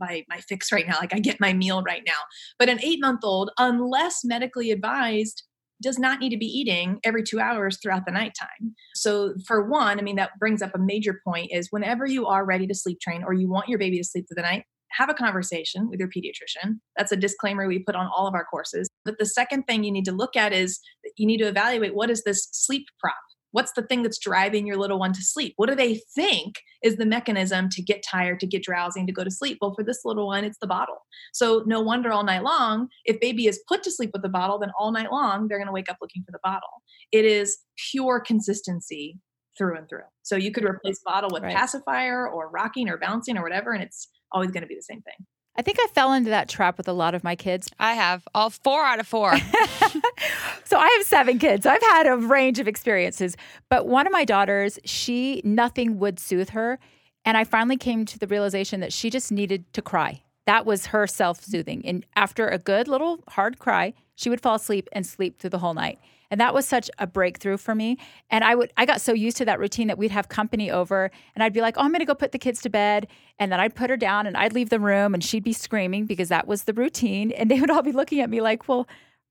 my 0.01 0.25
my 0.29 0.39
fix 0.41 0.73
right 0.73 0.87
now 0.87 0.97
like 0.99 1.15
i 1.15 1.19
get 1.19 1.41
my 1.41 1.53
meal 1.53 1.83
right 1.83 2.03
now 2.07 2.21
but 2.59 2.69
an 2.69 2.81
eight 2.83 3.01
month 3.01 3.21
old 3.23 3.51
unless 3.59 4.25
medically 4.25 4.71
advised 4.71 5.45
does 5.83 5.99
not 5.99 6.19
need 6.19 6.31
to 6.31 6.37
be 6.37 6.47
eating 6.47 6.99
every 7.05 7.23
two 7.23 7.41
hours 7.41 7.79
throughout 7.81 8.05
the 8.05 8.13
nighttime. 8.13 8.75
So, 8.95 9.35
for 9.47 9.69
one, 9.69 9.99
I 9.99 10.03
mean, 10.03 10.17
that 10.17 10.31
brings 10.39 10.63
up 10.63 10.75
a 10.75 10.79
major 10.79 11.21
point 11.25 11.51
is 11.53 11.69
whenever 11.71 12.07
you 12.07 12.27
are 12.27 12.45
ready 12.45 12.67
to 12.67 12.75
sleep 12.75 12.99
train 13.01 13.23
or 13.23 13.33
you 13.33 13.49
want 13.49 13.69
your 13.69 13.79
baby 13.79 13.99
to 13.99 14.05
sleep 14.05 14.27
through 14.29 14.43
the 14.43 14.49
night, 14.49 14.65
have 14.91 15.11
a 15.11 15.15
conversation 15.15 15.89
with 15.89 16.01
your 16.01 16.09
pediatrician. 16.09 16.79
That's 16.97 17.13
a 17.13 17.17
disclaimer 17.17 17.69
we 17.69 17.79
put 17.79 17.95
on 17.95 18.09
all 18.15 18.27
of 18.27 18.35
our 18.35 18.45
courses. 18.45 18.89
But 19.05 19.19
the 19.19 19.27
second 19.27 19.65
thing 19.65 19.85
you 19.85 19.93
need 19.93 20.07
to 20.07 20.13
look 20.13 20.35
at 20.35 20.53
is 20.53 20.81
you 21.17 21.27
need 21.27 21.39
to 21.39 21.49
evaluate 21.49 21.95
what 21.95 22.11
is 22.11 22.25
this 22.25 22.49
sleep 22.53 22.87
prop? 22.99 23.15
What's 23.59 23.73
the 23.73 23.83
thing 23.83 24.05
that's 24.05 24.18
driving 24.18 24.68
your 24.68 24.77
little 24.77 25.01
one 25.01 25.12
to 25.14 25.21
sleep? 25.21 25.55
What 25.57 25.68
do 25.68 25.75
they 25.75 26.01
think 26.14 26.61
is 26.85 26.94
the 26.94 27.05
mechanism 27.05 27.68
to 27.71 27.83
get 27.83 28.05
tired, 28.09 28.38
to 28.38 28.47
get 28.47 28.62
drowsy, 28.62 29.05
to 29.05 29.11
go 29.11 29.25
to 29.25 29.33
sleep? 29.33 29.59
Well, 29.61 29.75
for 29.75 29.83
this 29.83 30.05
little 30.05 30.29
one, 30.29 30.44
it's 30.44 30.59
the 30.61 30.68
bottle. 30.68 30.99
So 31.33 31.64
no 31.66 31.81
wonder 31.81 32.12
all 32.12 32.23
night 32.23 32.44
long, 32.44 32.87
if 33.05 33.18
baby 33.18 33.49
is 33.49 33.61
put 33.66 33.83
to 33.83 33.90
sleep 33.90 34.11
with 34.12 34.23
the 34.23 34.29
bottle, 34.29 34.61
then 34.61 34.71
all 34.79 34.92
night 34.92 35.11
long 35.11 35.49
they're 35.49 35.59
going 35.59 35.66
to 35.66 35.73
wake 35.73 35.90
up 35.90 35.97
looking 36.01 36.23
for 36.23 36.31
the 36.31 36.38
bottle. 36.44 36.68
It 37.11 37.25
is 37.25 37.59
pure 37.90 38.21
consistency 38.21 39.18
through 39.59 39.77
and 39.77 39.88
through. 39.88 40.07
So 40.23 40.37
you 40.37 40.53
could 40.53 40.64
replace 40.64 41.01
bottle 41.05 41.31
with 41.33 41.42
right. 41.42 41.57
pacifier 41.57 42.29
or 42.29 42.49
rocking 42.51 42.88
or 42.88 42.97
bouncing 42.97 43.37
or 43.37 43.42
whatever, 43.42 43.73
and 43.73 43.83
it's 43.83 44.07
always 44.31 44.53
going 44.53 44.62
to 44.62 44.68
be 44.68 44.77
the 44.77 44.83
same 44.83 45.03
thing. 45.03 45.27
I 45.57 45.62
think 45.62 45.79
I 45.81 45.88
fell 45.88 46.12
into 46.12 46.31
that 46.31 46.49
trap 46.49 46.79
with 46.79 46.87
a 46.87 46.92
lot 46.92 47.16
of 47.16 47.25
my 47.25 47.35
kids. 47.35 47.68
I 47.81 47.94
have 47.94 48.23
all 48.33 48.51
four 48.51 48.85
out 48.85 49.01
of 49.01 49.09
four. 49.09 49.33
I 50.79 50.88
have 50.97 51.07
seven 51.07 51.38
kids. 51.38 51.67
I've 51.67 51.83
had 51.83 52.07
a 52.07 52.17
range 52.17 52.59
of 52.59 52.69
experiences. 52.69 53.37
But 53.69 53.87
one 53.87 54.07
of 54.07 54.12
my 54.12 54.25
daughters, 54.25 54.79
she, 54.85 55.43
nothing 55.45 55.99
would 55.99 56.19
soothe 56.19 56.51
her. 56.51 56.79
And 57.25 57.37
I 57.37 57.45
finally 57.45 57.77
came 57.77 58.05
to 58.07 58.19
the 58.19 58.27
realization 58.27 58.81
that 58.81 58.93
she 58.93 59.11
just 59.11 59.31
needed 59.31 59.71
to 59.75 59.83
cry. 59.83 60.23
That 60.47 60.64
was 60.64 60.87
her 60.87 61.07
self 61.07 61.45
soothing. 61.45 61.85
And 61.85 62.07
after 62.17 62.49
a 62.49 62.59
good 62.59 62.88
little 62.88 63.23
hard 63.29 63.59
cry, 63.59 63.93
she 64.14 64.31
would 64.31 64.41
fall 64.41 64.55
asleep 64.55 64.88
and 64.93 65.07
sleep 65.07 65.38
through 65.38 65.51
the 65.51 65.59
whole 65.59 65.75
night. 65.75 65.99
And 66.31 66.41
that 66.41 66.55
was 66.55 66.67
such 66.67 66.91
a 66.99 67.07
breakthrough 67.07 67.57
for 67.57 67.75
me. 67.75 67.99
And 68.31 68.45
I 68.45 68.55
would 68.55 68.73
I 68.77 68.87
got 68.87 69.01
so 69.01 69.12
used 69.12 69.37
to 69.38 69.45
that 69.47 69.59
routine 69.59 69.88
that 69.88 69.99
we'd 69.99 70.11
have 70.11 70.29
company 70.29 70.71
over 70.71 71.11
and 71.35 71.43
I'd 71.43 71.53
be 71.53 71.61
like, 71.61 71.77
"Oh, 71.77 71.83
I'm 71.83 71.91
going 71.91 72.01
to 72.01 72.07
go 72.07 72.14
put 72.14 72.33
the 72.33 72.38
kids 72.38 72.61
to 72.62 72.71
bed." 72.71 73.09
And 73.38 73.53
then 73.53 73.61
I'd 73.61 73.75
put 73.75 73.91
her 73.91 73.97
down 73.97 74.27
and 74.27 74.37
I'd 74.37 74.53
leave 74.53 74.71
the 74.71 74.81
room 74.81 75.14
and 75.14 75.23
she'd 75.23 75.45
be 75.45 75.53
screaming 75.53 76.07
because 76.07 76.29
that 76.29 76.47
was 76.47 76.64
the 76.64 76.73
routine 76.73 77.31
and 77.33 77.51
they 77.51 77.61
would 77.61 77.71
all 77.71 77.83
be 77.83 77.93
looking 77.93 78.21
at 78.21 78.31
me 78.31 78.41
like, 78.41 78.69
"Well, 78.69 78.88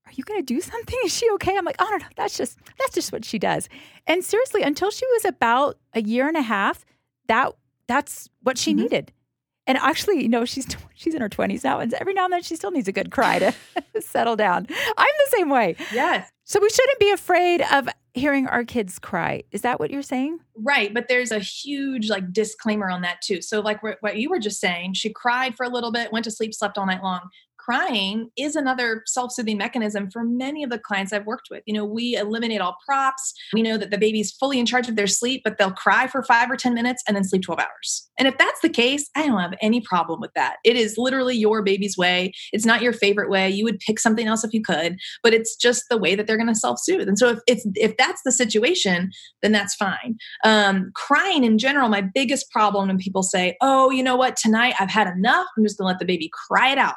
are 0.08 0.14
you 0.14 0.24
going 0.24 0.40
to 0.40 0.54
do 0.54 0.60
something? 0.60 0.98
Is 1.04 1.14
she 1.14 1.28
okay?" 1.34 1.56
I'm 1.56 1.64
like, 1.64 1.80
"I 1.80 1.84
don't 1.84 2.02
know. 2.02 2.08
That's 2.16 2.36
just 2.36 2.58
that's 2.78 2.94
just 2.94 3.12
what 3.12 3.24
she 3.24 3.38
does." 3.38 3.68
And 4.06 4.24
seriously, 4.24 4.62
until 4.62 4.90
she 4.90 5.06
was 5.06 5.24
about 5.24 5.78
a 5.94 6.02
year 6.02 6.28
and 6.28 6.36
a 6.36 6.42
half, 6.42 6.84
that 7.28 7.52
that's 7.86 8.28
what 8.42 8.58
she 8.58 8.72
mm-hmm. 8.72 8.82
needed. 8.82 9.12
And 9.66 9.76
actually, 9.76 10.22
you 10.22 10.28
know, 10.28 10.44
she's 10.44 10.66
she's 10.94 11.14
in 11.14 11.20
her 11.20 11.28
twenties 11.28 11.64
now, 11.64 11.80
and 11.80 11.92
every 11.94 12.14
now 12.14 12.24
and 12.24 12.32
then 12.32 12.42
she 12.42 12.56
still 12.56 12.70
needs 12.70 12.88
a 12.88 12.92
good 12.92 13.10
cry 13.10 13.38
to 13.38 13.54
settle 14.00 14.36
down. 14.36 14.66
I'm 14.96 15.14
the 15.30 15.36
same 15.36 15.50
way. 15.50 15.76
Yes. 15.92 16.30
So 16.44 16.58
we 16.60 16.70
shouldn't 16.70 16.98
be 16.98 17.10
afraid 17.10 17.60
of 17.70 17.90
hearing 18.14 18.46
our 18.46 18.64
kids 18.64 18.98
cry. 18.98 19.42
Is 19.52 19.60
that 19.60 19.78
what 19.78 19.90
you're 19.90 20.00
saying? 20.00 20.38
Right, 20.56 20.92
but 20.94 21.06
there's 21.06 21.30
a 21.30 21.38
huge 21.38 22.08
like 22.08 22.32
disclaimer 22.32 22.90
on 22.90 23.02
that 23.02 23.20
too. 23.20 23.42
So 23.42 23.60
like 23.60 23.82
what 23.82 24.16
you 24.16 24.30
were 24.30 24.38
just 24.38 24.58
saying, 24.58 24.94
she 24.94 25.12
cried 25.12 25.54
for 25.54 25.64
a 25.64 25.68
little 25.68 25.92
bit, 25.92 26.10
went 26.10 26.24
to 26.24 26.30
sleep, 26.30 26.54
slept 26.54 26.78
all 26.78 26.86
night 26.86 27.02
long 27.02 27.28
crying 27.68 28.30
is 28.38 28.56
another 28.56 29.02
self-soothing 29.06 29.58
mechanism 29.58 30.10
for 30.10 30.24
many 30.24 30.64
of 30.64 30.70
the 30.70 30.78
clients 30.78 31.12
I've 31.12 31.26
worked 31.26 31.48
with. 31.50 31.62
You 31.66 31.74
know, 31.74 31.84
we 31.84 32.16
eliminate 32.16 32.62
all 32.62 32.78
props. 32.86 33.34
We 33.52 33.62
know 33.62 33.76
that 33.76 33.90
the 33.90 33.98
baby's 33.98 34.32
fully 34.32 34.58
in 34.58 34.64
charge 34.64 34.88
of 34.88 34.96
their 34.96 35.06
sleep, 35.06 35.42
but 35.44 35.58
they'll 35.58 35.72
cry 35.72 36.06
for 36.06 36.22
5 36.22 36.50
or 36.50 36.56
10 36.56 36.72
minutes 36.72 37.02
and 37.06 37.14
then 37.14 37.24
sleep 37.24 37.42
12 37.42 37.60
hours. 37.60 38.08
And 38.18 38.26
if 38.26 38.38
that's 38.38 38.60
the 38.60 38.70
case, 38.70 39.10
I 39.14 39.26
don't 39.26 39.38
have 39.38 39.52
any 39.60 39.82
problem 39.82 40.18
with 40.18 40.32
that. 40.34 40.56
It 40.64 40.76
is 40.76 40.94
literally 40.96 41.36
your 41.36 41.62
baby's 41.62 41.98
way. 41.98 42.32
It's 42.52 42.64
not 42.64 42.80
your 42.80 42.94
favorite 42.94 43.28
way. 43.28 43.50
You 43.50 43.64
would 43.64 43.80
pick 43.80 44.00
something 44.00 44.26
else 44.26 44.44
if 44.44 44.54
you 44.54 44.62
could, 44.62 44.96
but 45.22 45.34
it's 45.34 45.54
just 45.54 45.84
the 45.90 45.98
way 45.98 46.14
that 46.14 46.26
they're 46.26 46.38
going 46.38 46.48
to 46.48 46.54
self-soothe. 46.54 47.06
And 47.06 47.18
so 47.18 47.28
if 47.28 47.40
it's 47.46 47.66
if 47.74 47.98
that's 47.98 48.22
the 48.24 48.32
situation, 48.32 49.10
then 49.42 49.52
that's 49.52 49.74
fine. 49.74 50.16
Um, 50.42 50.90
crying 50.94 51.44
in 51.44 51.58
general, 51.58 51.90
my 51.90 52.00
biggest 52.00 52.50
problem 52.50 52.88
when 52.88 52.96
people 52.96 53.22
say, 53.22 53.56
"Oh, 53.60 53.90
you 53.90 54.02
know 54.02 54.16
what? 54.16 54.36
Tonight 54.36 54.74
I've 54.80 54.90
had 54.90 55.06
enough. 55.06 55.46
I'm 55.56 55.64
just 55.64 55.76
going 55.76 55.86
to 55.86 55.92
let 55.92 55.98
the 55.98 56.06
baby 56.06 56.30
cry 56.46 56.72
it 56.72 56.78
out." 56.78 56.94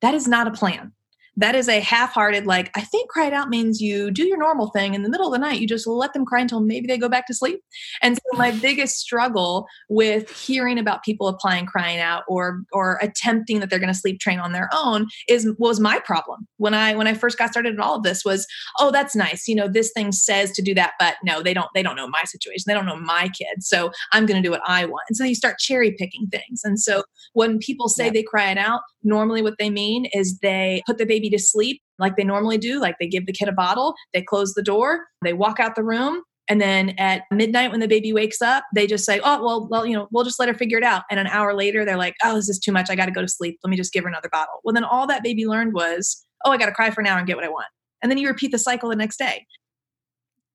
That 0.00 0.14
is 0.14 0.28
not 0.28 0.46
a 0.46 0.52
plan 0.52 0.92
that 1.38 1.54
is 1.54 1.68
a 1.68 1.80
half-hearted 1.80 2.46
like 2.46 2.70
i 2.74 2.80
think 2.80 3.08
cry 3.08 3.26
it 3.26 3.32
out 3.32 3.48
means 3.48 3.80
you 3.80 4.10
do 4.10 4.26
your 4.26 4.38
normal 4.38 4.68
thing. 4.70 4.94
In 4.94 5.02
the 5.02 5.08
middle 5.08 5.26
of 5.26 5.32
the 5.32 5.38
night 5.38 5.60
you 5.60 5.66
just 5.66 5.86
let 5.86 6.12
them 6.12 6.24
cry 6.24 6.40
until 6.40 6.60
maybe 6.60 6.86
they 6.86 6.98
go 6.98 7.08
back 7.08 7.26
to 7.26 7.34
sleep. 7.34 7.60
And 8.02 8.16
so 8.16 8.38
my 8.38 8.50
biggest 8.68 8.96
struggle 8.96 9.66
with 9.88 10.30
hearing 10.30 10.78
about 10.78 11.02
people 11.02 11.28
applying 11.28 11.66
crying 11.66 12.00
out 12.00 12.24
or 12.28 12.62
or 12.72 12.98
attempting 13.02 13.60
that 13.60 13.70
they're 13.70 13.78
going 13.78 13.92
to 13.92 13.98
sleep 13.98 14.20
train 14.20 14.38
on 14.38 14.52
their 14.52 14.68
own 14.74 15.06
is 15.28 15.48
was 15.58 15.80
my 15.80 15.98
problem. 16.00 16.46
When 16.58 16.74
i 16.74 16.94
when 16.94 17.06
i 17.06 17.14
first 17.14 17.38
got 17.38 17.50
started 17.50 17.74
in 17.74 17.80
all 17.80 17.96
of 17.96 18.02
this 18.02 18.24
was 18.24 18.46
oh 18.78 18.90
that's 18.90 19.16
nice. 19.16 19.48
You 19.48 19.54
know 19.54 19.68
this 19.68 19.90
thing 19.92 20.12
says 20.12 20.52
to 20.52 20.62
do 20.62 20.74
that 20.74 20.92
but 20.98 21.16
no 21.24 21.42
they 21.42 21.54
don't 21.54 21.68
they 21.74 21.82
don't 21.82 21.96
know 21.96 22.08
my 22.08 22.24
situation. 22.24 22.64
They 22.66 22.74
don't 22.74 22.86
know 22.86 22.96
my 22.96 23.28
kids 23.28 23.68
so 23.68 23.90
i'm 24.12 24.26
going 24.26 24.40
to 24.40 24.46
do 24.46 24.50
what 24.50 24.62
i 24.66 24.84
want. 24.84 25.04
And 25.08 25.16
so 25.16 25.24
you 25.24 25.34
start 25.34 25.58
cherry 25.58 25.92
picking 25.92 26.26
things. 26.28 26.62
And 26.64 26.80
so 26.80 27.04
when 27.32 27.58
people 27.58 27.88
say 27.88 28.10
they 28.10 28.22
cry 28.22 28.50
it 28.50 28.58
out 28.58 28.80
normally 29.02 29.42
what 29.42 29.58
they 29.58 29.70
mean 29.70 30.06
is 30.12 30.38
they 30.40 30.82
put 30.86 30.98
the 30.98 31.06
baby 31.06 31.27
to 31.30 31.38
sleep 31.38 31.80
like 31.98 32.16
they 32.16 32.24
normally 32.24 32.58
do. 32.58 32.80
Like 32.80 32.96
they 32.98 33.06
give 33.06 33.26
the 33.26 33.32
kid 33.32 33.48
a 33.48 33.52
bottle, 33.52 33.94
they 34.12 34.22
close 34.22 34.54
the 34.54 34.62
door, 34.62 35.06
they 35.22 35.32
walk 35.32 35.60
out 35.60 35.74
the 35.74 35.84
room. 35.84 36.22
And 36.50 36.62
then 36.62 36.94
at 36.98 37.24
midnight, 37.30 37.70
when 37.70 37.80
the 37.80 37.88
baby 37.88 38.10
wakes 38.12 38.40
up, 38.40 38.64
they 38.74 38.86
just 38.86 39.04
say, 39.04 39.20
"Oh, 39.22 39.44
well, 39.44 39.68
well, 39.70 39.84
you 39.84 39.94
know, 39.94 40.08
we'll 40.10 40.24
just 40.24 40.40
let 40.40 40.48
her 40.48 40.54
figure 40.54 40.78
it 40.78 40.84
out." 40.84 41.02
And 41.10 41.20
an 41.20 41.26
hour 41.26 41.52
later, 41.52 41.84
they're 41.84 41.98
like, 41.98 42.14
"Oh, 42.24 42.36
this 42.36 42.48
is 42.48 42.58
too 42.58 42.72
much. 42.72 42.88
I 42.88 42.96
got 42.96 43.04
to 43.04 43.12
go 43.12 43.20
to 43.20 43.28
sleep. 43.28 43.58
Let 43.62 43.70
me 43.70 43.76
just 43.76 43.92
give 43.92 44.04
her 44.04 44.08
another 44.08 44.30
bottle." 44.32 44.60
Well, 44.64 44.72
then 44.72 44.84
all 44.84 45.06
that 45.08 45.22
baby 45.22 45.46
learned 45.46 45.74
was, 45.74 46.26
"Oh, 46.46 46.50
I 46.50 46.56
got 46.56 46.66
to 46.66 46.72
cry 46.72 46.90
for 46.90 47.02
an 47.02 47.06
hour 47.06 47.18
and 47.18 47.26
get 47.26 47.36
what 47.36 47.44
I 47.44 47.50
want." 47.50 47.66
And 48.02 48.10
then 48.10 48.16
you 48.16 48.28
repeat 48.28 48.50
the 48.50 48.58
cycle 48.58 48.88
the 48.88 48.96
next 48.96 49.18
day. 49.18 49.46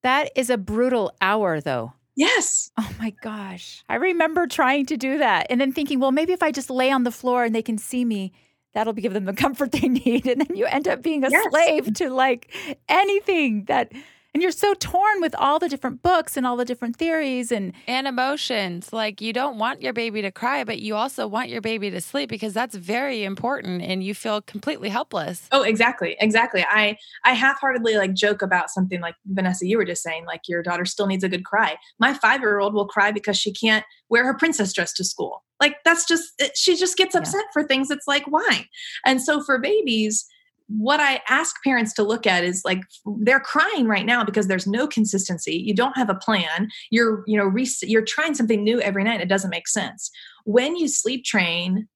That 0.01 0.31
is 0.35 0.49
a 0.49 0.57
brutal 0.57 1.13
hour, 1.21 1.61
though. 1.61 1.93
Yes. 2.15 2.69
Oh 2.77 2.91
my 2.99 3.11
gosh. 3.21 3.83
I 3.89 3.95
remember 3.95 4.45
trying 4.45 4.85
to 4.87 4.97
do 4.97 5.17
that 5.17 5.47
and 5.49 5.59
then 5.59 5.71
thinking, 5.71 5.99
well, 5.99 6.11
maybe 6.11 6.33
if 6.33 6.43
I 6.43 6.51
just 6.51 6.69
lay 6.69 6.91
on 6.91 7.03
the 7.03 7.11
floor 7.11 7.43
and 7.43 7.55
they 7.55 7.61
can 7.61 7.77
see 7.77 8.05
me, 8.05 8.31
that'll 8.73 8.93
give 8.93 9.13
them 9.13 9.25
the 9.25 9.33
comfort 9.43 9.71
they 9.71 9.87
need. 9.87 10.27
And 10.27 10.41
then 10.41 10.55
you 10.55 10.65
end 10.65 10.87
up 10.87 11.01
being 11.01 11.23
a 11.23 11.29
yes. 11.29 11.45
slave 11.49 11.93
to 11.95 12.09
like 12.09 12.53
anything 12.89 13.65
that 13.65 13.91
and 14.33 14.41
you're 14.41 14.51
so 14.51 14.73
torn 14.75 15.21
with 15.21 15.35
all 15.35 15.59
the 15.59 15.69
different 15.69 16.01
books 16.01 16.35
and 16.35 16.45
all 16.45 16.57
the 16.57 16.65
different 16.65 16.95
theories 16.95 17.51
and 17.51 17.73
and 17.87 18.07
emotions. 18.07 18.91
Like 18.91 19.21
you 19.21 19.33
don't 19.33 19.57
want 19.57 19.81
your 19.81 19.93
baby 19.93 20.21
to 20.21 20.31
cry 20.31 20.63
but 20.63 20.79
you 20.79 20.95
also 20.95 21.27
want 21.27 21.49
your 21.49 21.61
baby 21.61 21.89
to 21.91 22.01
sleep 22.01 22.29
because 22.29 22.53
that's 22.53 22.75
very 22.75 23.23
important 23.23 23.81
and 23.81 24.03
you 24.03 24.13
feel 24.15 24.41
completely 24.41 24.89
helpless. 24.89 25.47
Oh 25.51 25.61
exactly. 25.61 26.17
Exactly. 26.19 26.65
I 26.67 26.97
i 27.23 27.33
half-heartedly 27.33 27.95
like 27.95 28.13
joke 28.13 28.41
about 28.41 28.69
something 28.69 29.01
like 29.01 29.15
vanessa 29.25 29.67
you 29.67 29.77
were 29.77 29.85
just 29.85 30.03
saying 30.03 30.25
like 30.25 30.47
your 30.47 30.63
daughter 30.63 30.85
still 30.85 31.07
needs 31.07 31.23
a 31.23 31.29
good 31.29 31.45
cry. 31.45 31.77
My 31.99 32.13
five-year-old 32.13 32.73
will 32.73 32.87
cry 32.87 33.11
because 33.11 33.37
she 33.37 33.53
can't 33.53 33.85
wear 34.09 34.25
her 34.25 34.33
princess 34.33 34.73
dress 34.73 34.93
to 34.93 35.03
school. 35.03 35.43
Like 35.59 35.77
that's 35.85 36.05
just 36.05 36.41
she 36.55 36.75
just 36.75 36.97
gets 36.97 37.15
upset 37.15 37.43
yeah. 37.45 37.51
for 37.53 37.63
things 37.63 37.91
it's 37.91 38.07
like 38.07 38.25
why? 38.25 38.67
And 39.05 39.21
so 39.21 39.43
for 39.43 39.59
babies 39.59 40.25
what 40.67 40.99
I 40.99 41.21
ask 41.29 41.55
parents 41.63 41.93
to 41.93 42.03
look 42.03 42.25
at 42.25 42.43
is 42.43 42.61
like 42.63 42.81
they're 43.21 43.39
crying 43.39 43.87
right 43.87 44.05
now 44.05 44.23
because 44.23 44.47
there's 44.47 44.67
no 44.67 44.87
consistency. 44.87 45.55
You 45.55 45.75
don't 45.75 45.97
have 45.97 46.09
a 46.09 46.15
plan. 46.15 46.69
You're, 46.89 47.23
you 47.27 47.37
know, 47.37 47.45
re- 47.45 47.67
you're 47.81 48.05
trying 48.05 48.33
something 48.33 48.63
new 48.63 48.81
every 48.81 49.03
night. 49.03 49.21
It 49.21 49.29
doesn't 49.29 49.49
make 49.49 49.67
sense. 49.67 50.09
When 50.45 50.75
you 50.75 50.87
sleep 50.87 51.25
train, 51.25 51.87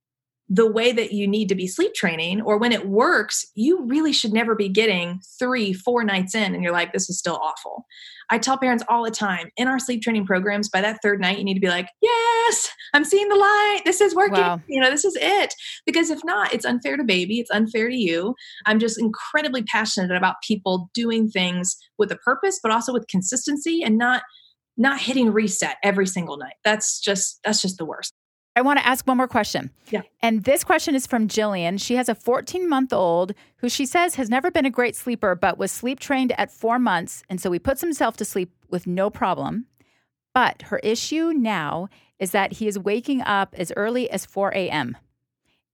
the 0.50 0.70
way 0.70 0.92
that 0.94 1.12
you 1.12 1.28
need 1.28 1.50
to 1.50 1.56
be 1.56 1.68
sleep 1.68 1.94
training 1.94 2.42
or 2.42 2.58
when 2.58 2.72
it 2.72 2.88
works 2.88 3.46
you 3.56 3.84
really 3.86 4.14
should 4.14 4.32
never 4.32 4.56
be 4.56 4.70
getting 4.70 5.20
three 5.38 5.74
four 5.74 6.04
nights 6.04 6.34
in 6.34 6.54
and 6.56 6.64
you're 6.64 6.72
like 6.72 6.94
this 6.94 7.10
is 7.10 7.20
still 7.20 7.40
awful. 7.42 7.86
I 8.30 8.38
tell 8.38 8.58
parents 8.58 8.84
all 8.90 9.06
the 9.06 9.12
time 9.12 9.50
in 9.56 9.70
our 9.70 9.80
sleep 9.80 10.02
training 10.02 10.26
programs 10.26 10.70
by 10.70 10.82
that 10.82 11.00
third 11.02 11.20
night 11.20 11.38
you 11.38 11.44
need 11.44 11.56
to 11.56 11.60
be 11.60 11.68
like 11.68 11.90
yes 12.02 12.70
i'm 12.94 13.04
seeing 13.04 13.28
the 13.28 13.36
light. 13.36 13.82
This 13.86 14.00
is 14.00 14.16
working. 14.16 14.36
Wow. 14.40 14.62
you 14.68 14.80
know 14.80 14.90
this 14.90 15.06
is 15.06 15.18
it. 15.20 15.54
Because 15.86 16.10
if 16.10 16.24
not 16.24 16.54
it's 16.54 16.66
unfair 16.66 16.96
to 16.98 17.04
baby 17.04 17.40
it's 17.40 17.52
unfair 17.52 17.90
to 17.90 17.98
you. 17.98 18.36
I'm 18.66 18.80
just 18.80 19.00
incredibly 19.00 19.64
passionate 19.64 20.16
about 20.16 20.36
people 20.46 20.90
doing 20.94 21.30
things 21.30 21.76
with 21.98 22.12
a 22.12 22.18
purpose 22.18 22.60
but 22.62 22.72
also 22.72 22.94
with 22.94 23.08
consistency 23.08 23.84
and 23.84 23.98
not 23.98 24.24
not 24.78 25.02
hitting 25.02 25.34
reset 25.34 25.78
every 25.84 26.06
single 26.06 26.38
night. 26.38 26.54
That's 26.64 27.02
just 27.02 27.40
that's 27.44 27.62
just 27.62 27.78
the 27.78 27.86
worst 27.86 28.14
I 28.58 28.62
want 28.62 28.80
to 28.80 28.88
ask 28.88 29.06
one 29.06 29.18
more 29.18 29.28
question. 29.28 29.70
Yeah. 29.92 30.02
And 30.20 30.44
this 30.44 30.64
question 30.64 30.96
is 30.96 31.06
from 31.06 31.28
Jillian. 31.28 31.80
She 31.80 31.94
has 31.94 32.10
a 32.10 32.16
14 32.16 32.68
month 32.68 32.92
old 32.92 33.36
who 33.58 33.70
she 33.70 33.86
says 33.86 34.16
has 34.16 34.32
never 34.32 34.50
been 34.50 34.66
a 34.66 34.72
great 34.72 34.96
sleeper, 34.96 35.36
but 35.36 35.60
was 35.60 35.72
sleep 35.72 36.00
trained 36.00 36.32
at 36.40 36.52
four 36.52 36.80
months. 36.80 37.22
And 37.30 37.40
so 37.40 37.52
he 37.52 37.60
puts 37.60 37.82
himself 37.82 38.18
to 38.18 38.26
sleep 38.26 38.52
with 38.72 38.88
no 38.88 39.12
problem. 39.12 39.68
But 40.34 40.64
her 40.64 40.80
issue 40.80 41.34
now 41.34 41.90
is 42.18 42.32
that 42.32 42.54
he 42.54 42.68
is 42.68 42.80
waking 42.80 43.22
up 43.22 43.54
as 43.56 43.72
early 43.76 44.10
as 44.10 44.26
4 44.26 44.50
a.m. 44.56 44.98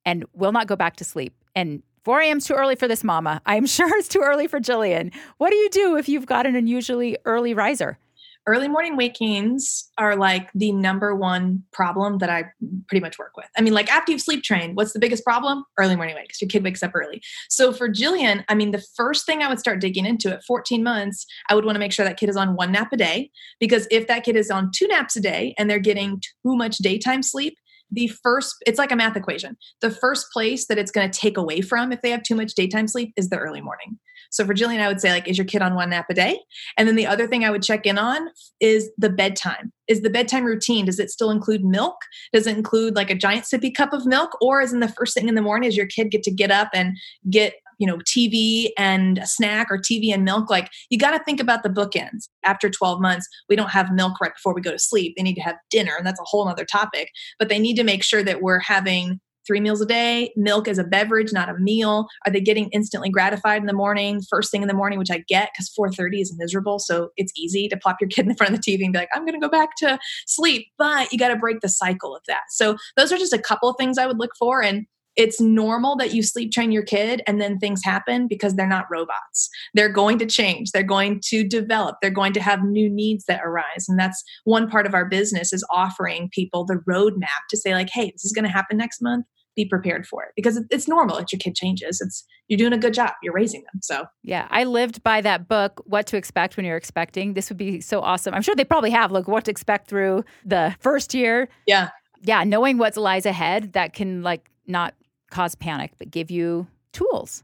and 0.04 0.26
will 0.34 0.52
not 0.52 0.68
go 0.68 0.76
back 0.76 0.98
to 0.98 1.06
sleep. 1.06 1.34
And 1.56 1.84
4 2.04 2.20
a.m. 2.20 2.40
is 2.40 2.46
too 2.46 2.54
early 2.56 2.76
for 2.76 2.90
this 2.90 3.02
mama. 3.02 3.42
I'm 3.46 3.66
sure 3.78 3.88
it's 3.98 4.10
too 4.10 4.22
early 4.22 4.50
for 4.50 4.60
Jillian. 4.60 5.14
What 5.38 5.52
do 5.52 5.56
you 5.56 5.70
do 5.70 5.96
if 5.96 6.10
you've 6.10 6.26
got 6.26 6.46
an 6.46 6.58
unusually 6.58 7.18
early 7.24 7.54
riser? 7.54 7.98
Early 8.46 8.68
morning 8.68 8.98
wakings 8.98 9.90
are 9.98 10.16
like 10.16 10.50
the 10.54 10.72
number 10.72 11.16
one 11.16 11.64
problem 11.72 12.18
that 12.18 12.30
I 12.30 12.46
pretty 12.88 13.02
much 13.02 13.18
work 13.18 13.38
with. 13.38 13.48
I 13.58 13.62
mean, 13.62 13.74
like 13.74 13.92
after 13.92 14.12
you've 14.12 14.22
sleep 14.22 14.44
trained, 14.44 14.76
what's 14.76 14.94
the 14.94 15.00
biggest 15.00 15.24
problem? 15.24 15.64
Early 15.78 15.96
morning 15.96 16.16
wakes. 16.16 16.42
Your 16.42 16.50
kid 16.50 16.64
wakes 16.64 16.84
up 16.84 16.92
early. 16.94 17.22
So 17.50 17.72
for 17.72 17.88
Jillian, 17.88 18.44
I 18.50 18.56
mean, 18.56 18.72
the 18.72 18.84
first 18.96 19.26
thing 19.26 19.42
I 19.42 19.48
would 19.48 19.60
start 19.60 19.80
digging 19.80 20.06
into 20.06 20.32
at 20.32 20.44
14 20.44 20.84
months, 20.84 21.26
I 21.50 21.56
would 21.56 21.66
want 21.66 21.76
to 21.76 21.80
make 21.80 21.94
sure 21.94 22.06
that 22.06 22.18
kid 22.18 22.30
is 22.30 22.38
on 22.38 22.56
one 22.56 22.72
nap 22.72 22.92
a 22.92 22.98
day. 22.98 23.32
Because 23.60 23.88
if 23.92 24.08
that 24.08 24.24
kid 24.24 24.36
is 24.36 24.52
on 24.52 24.72
two 24.74 24.88
naps 24.88 25.16
a 25.16 25.22
day 25.22 25.56
and 25.58 25.70
they're 25.70 25.80
getting 25.80 26.22
too 26.44 26.56
much 26.56 26.78
daytime 26.78 27.24
sleep, 27.24 27.58
the 27.94 28.08
first 28.08 28.56
it's 28.66 28.80
like 28.80 28.92
a 28.92 28.96
math 28.96 29.16
equation 29.16 29.56
the 29.82 29.92
first 29.92 30.28
place 30.32 30.68
that 30.68 30.78
it's 30.78 30.92
going 30.92 31.10
to 31.10 31.20
take 31.20 31.38
away 31.38 31.62
from 31.62 31.92
if 31.92 32.02
they 32.02 32.10
have 32.10 32.24
too 32.24 32.36
much 32.36 32.54
daytime 32.54 32.88
sleep 32.88 33.14
is 33.18 33.30
the 33.30 33.38
early 33.38 33.62
morning 33.62 33.98
so 34.34 34.44
for 34.46 34.56
Jillian, 34.56 34.80
I 34.80 34.88
would 34.88 35.00
say 35.00 35.12
like, 35.12 35.28
is 35.28 35.38
your 35.38 35.46
kid 35.46 35.62
on 35.62 35.76
one 35.76 35.92
nap 35.92 36.08
a 36.10 36.14
day? 36.16 36.40
And 36.76 36.88
then 36.88 36.96
the 36.96 37.06
other 37.06 37.28
thing 37.28 37.46
I 37.46 37.52
would 37.52 37.62
check 37.62 37.86
in 37.86 38.00
on 38.00 38.30
is 38.60 38.90
the 38.98 39.12
bedtime. 39.12 39.72
Is 39.88 40.02
the 40.02 40.10
bedtime 40.10 40.44
routine? 40.44 40.86
Does 40.86 41.00
it 41.00 41.12
still 41.12 41.30
include 41.30 41.64
milk? 41.64 41.98
Does 42.34 42.48
it 42.48 42.58
include 42.58 42.96
like 42.96 43.12
a 43.12 43.16
giant 43.16 43.44
sippy 43.44 43.74
cup 43.74 43.94
of 43.94 44.08
milk? 44.08 44.36
Or 44.42 44.60
is 44.60 44.74
in 44.74 44.80
the 44.80 44.88
first 44.88 45.14
thing 45.14 45.30
in 45.30 45.36
the 45.36 45.42
morning, 45.44 45.68
is 45.68 45.78
your 45.78 45.86
kid 45.86 46.10
get 46.10 46.24
to 46.24 46.32
get 46.32 46.50
up 46.50 46.70
and 46.74 46.98
get 47.30 47.54
you 47.80 47.88
know 47.88 47.98
tv 48.00 48.70
and 48.78 49.18
a 49.18 49.28
snack 49.28 49.68
or 49.70 49.78
tv 49.78 50.14
and 50.14 50.24
milk 50.24 50.50
like 50.50 50.70
you 50.90 50.98
got 50.98 51.12
to 51.12 51.24
think 51.24 51.40
about 51.40 51.64
the 51.64 51.70
bookends 51.70 52.30
after 52.44 52.70
12 52.70 53.02
months 53.02 53.28
we 53.50 53.56
don't 53.56 53.72
have 53.72 53.92
milk 53.92 54.20
right 54.22 54.34
before 54.36 54.54
we 54.54 54.62
go 54.62 54.72
to 54.72 54.80
sleep 54.80 55.14
they 55.16 55.24
need 55.24 55.36
to 55.36 55.42
have 55.42 55.56
dinner 55.70 55.94
and 55.98 56.06
that's 56.06 56.20
a 56.20 56.26
whole 56.26 56.48
other 56.48 56.66
topic 56.66 57.10
but 57.40 57.50
they 57.50 57.60
need 57.60 57.76
to 57.76 57.84
make 57.84 58.04
sure 58.04 58.24
that 58.24 58.42
we're 58.42 58.60
having 58.60 59.20
three 59.46 59.60
meals 59.60 59.82
a 59.82 59.86
day, 59.86 60.32
milk 60.36 60.68
as 60.68 60.78
a 60.78 60.84
beverage, 60.84 61.34
not 61.34 61.50
a 61.50 61.58
meal? 61.60 62.08
Are 62.26 62.32
they 62.32 62.42
getting 62.42 62.70
instantly 62.70 63.10
gratified 63.10 63.62
in 63.62 63.68
the 63.68 63.74
morning, 63.74 64.22
first 64.30 64.52
thing 64.52 64.62
in 64.62 64.68
the 64.68 64.74
morning, 64.74 65.00
which 65.00 65.12
I 65.12 65.24
get 65.28 65.50
because 65.54 65.70
4:30 65.78 66.22
is 66.22 66.36
miserable. 66.38 66.80
So 66.80 67.10
it's 67.18 67.34
easy 67.36 67.68
to 67.70 67.78
plop 67.78 67.98
your 68.00 68.08
kid 68.10 68.28
in 68.28 68.36
front 68.36 68.54
of 68.54 68.62
the 68.62 68.72
TV 68.72 68.84
and 68.84 68.94
be 68.94 69.00
like, 69.00 69.10
I'm 69.14 69.26
gonna 69.26 69.40
go 69.40 69.50
back 69.50 69.76
to 69.78 70.00
sleep. 70.28 70.68
But 70.78 71.12
you 71.12 71.20
got 71.20 71.30
to 71.30 71.36
break 71.36 71.62
the 71.62 71.70
cycle 71.70 72.16
of 72.16 72.22
that. 72.28 72.44
So 72.50 72.78
those 72.98 73.12
are 73.12 73.18
just 73.18 73.34
a 73.34 73.40
couple 73.40 73.70
of 73.70 73.76
things 73.78 73.98
I 73.98 74.08
would 74.08 74.20
look 74.20 74.32
for. 74.38 74.62
And 74.62 74.86
it's 75.16 75.40
normal 75.40 75.96
that 75.98 76.14
you 76.14 76.24
sleep 76.24 76.52
train 76.52 76.72
your 76.72 76.84
kid 76.84 77.22
and 77.28 77.40
then 77.40 77.60
things 77.60 77.82
happen 77.84 78.28
because 78.28 78.56
they're 78.56 78.68
not 78.68 78.86
robots. 78.92 79.50
They're 79.74 79.90
going 79.90 80.18
to 80.20 80.26
change, 80.26 80.72
they're 80.72 80.84
going 80.84 81.22
to 81.26 81.48
develop, 81.48 81.98
they're 82.02 82.12
going 82.12 82.34
to 82.34 82.42
have 82.42 82.64
new 82.64 82.90
needs 82.90 83.26
that 83.26 83.42
arise. 83.44 83.86
And 83.88 84.00
that's 84.00 84.24
one 84.44 84.70
part 84.70 84.86
of 84.86 84.94
our 84.94 85.06
business 85.06 85.54
is 85.54 85.66
offering 85.70 86.30
people 86.32 86.66
the 86.66 86.82
roadmap 86.90 87.48
to 87.50 87.58
say, 87.58 87.74
like, 87.74 87.90
hey, 87.92 88.12
this 88.12 88.26
is 88.26 88.34
going 88.34 88.46
to 88.46 88.52
happen 88.52 88.78
next 88.78 89.02
month. 89.02 89.26
Be 89.56 89.66
prepared 89.66 90.08
for 90.08 90.24
it 90.24 90.30
because 90.36 90.60
it's 90.72 90.88
normal 90.88 91.18
that 91.18 91.32
your 91.32 91.38
kid 91.38 91.54
changes. 91.54 92.02
It's 92.02 92.26
you're 92.48 92.58
doing 92.58 92.74
a 92.74 92.78
good 92.78 92.96
job. 92.96 93.12
You're 93.22 93.36
raising 93.36 93.62
them. 93.62 93.82
So 93.84 94.06
yeah, 94.24 94.48
I 94.50 94.64
lived 94.64 95.04
by 95.04 95.22
that 95.22 95.48
book, 95.48 95.80
What 95.86 96.08
to 96.08 96.18
Expect 96.18 96.58
When 96.58 96.66
You're 96.66 96.76
Expecting. 96.76 97.36
This 97.36 97.50
would 97.50 97.58
be 97.58 97.80
so 97.80 98.02
awesome. 98.02 98.34
I'm 98.34 98.42
sure 98.42 98.56
they 98.56 98.66
probably 98.66 98.90
have 98.90 99.12
like 99.12 99.28
what 99.28 99.46
to 99.46 99.52
expect 99.52 99.90
through 99.90 100.26
the 100.44 100.76
first 100.80 101.14
year. 101.14 101.50
Yeah, 101.68 101.90
yeah, 102.24 102.44
knowing 102.44 102.80
what 102.80 102.98
lies 102.98 103.28
ahead 103.28 103.74
that 103.74 103.94
can 103.94 104.24
like 104.24 104.50
not 104.66 104.96
cause 105.34 105.56
panic, 105.56 105.92
but 105.98 106.12
give 106.12 106.30
you 106.30 106.68
tools. 106.94 107.44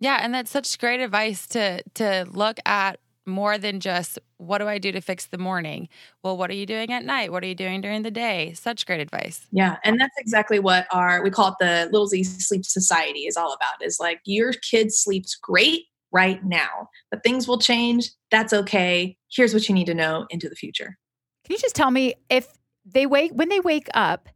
Yeah, 0.00 0.18
and 0.20 0.34
that's 0.34 0.50
such 0.50 0.78
great 0.78 1.00
advice 1.00 1.46
to 1.48 1.82
to 1.94 2.26
look 2.30 2.58
at 2.66 3.00
more 3.26 3.58
than 3.58 3.78
just 3.78 4.18
what 4.38 4.58
do 4.58 4.66
I 4.66 4.78
do 4.78 4.90
to 4.92 5.00
fix 5.00 5.26
the 5.26 5.38
morning? 5.38 5.88
Well, 6.22 6.36
what 6.36 6.50
are 6.50 6.54
you 6.54 6.66
doing 6.66 6.92
at 6.92 7.04
night? 7.04 7.30
What 7.30 7.44
are 7.44 7.46
you 7.46 7.54
doing 7.54 7.80
during 7.80 8.02
the 8.02 8.10
day? 8.10 8.54
Such 8.54 8.86
great 8.86 9.00
advice. 9.00 9.46
Yeah, 9.52 9.76
and 9.84 10.00
that's 10.00 10.16
exactly 10.18 10.58
what 10.58 10.86
our 10.90 11.22
we 11.22 11.30
call 11.30 11.48
it 11.48 11.54
the 11.60 11.88
Little 11.92 12.08
Z 12.08 12.24
Sleep 12.24 12.64
Society 12.64 13.20
is 13.20 13.36
all 13.36 13.52
about. 13.52 13.86
Is 13.86 13.98
like 14.00 14.20
your 14.24 14.52
kid 14.52 14.92
sleeps 14.92 15.36
great 15.36 15.84
right 16.10 16.44
now, 16.44 16.88
but 17.10 17.22
things 17.22 17.46
will 17.46 17.58
change. 17.58 18.10
That's 18.30 18.52
okay. 18.52 19.16
Here's 19.30 19.54
what 19.54 19.68
you 19.68 19.74
need 19.74 19.86
to 19.86 19.94
know 19.94 20.26
into 20.30 20.48
the 20.48 20.56
future. 20.56 20.96
Can 21.44 21.54
you 21.54 21.58
just 21.58 21.76
tell 21.76 21.90
me 21.90 22.14
if 22.28 22.58
they 22.84 23.06
wake 23.06 23.32
when 23.32 23.48
they 23.48 23.60
wake 23.60 23.88
up? 23.94 24.28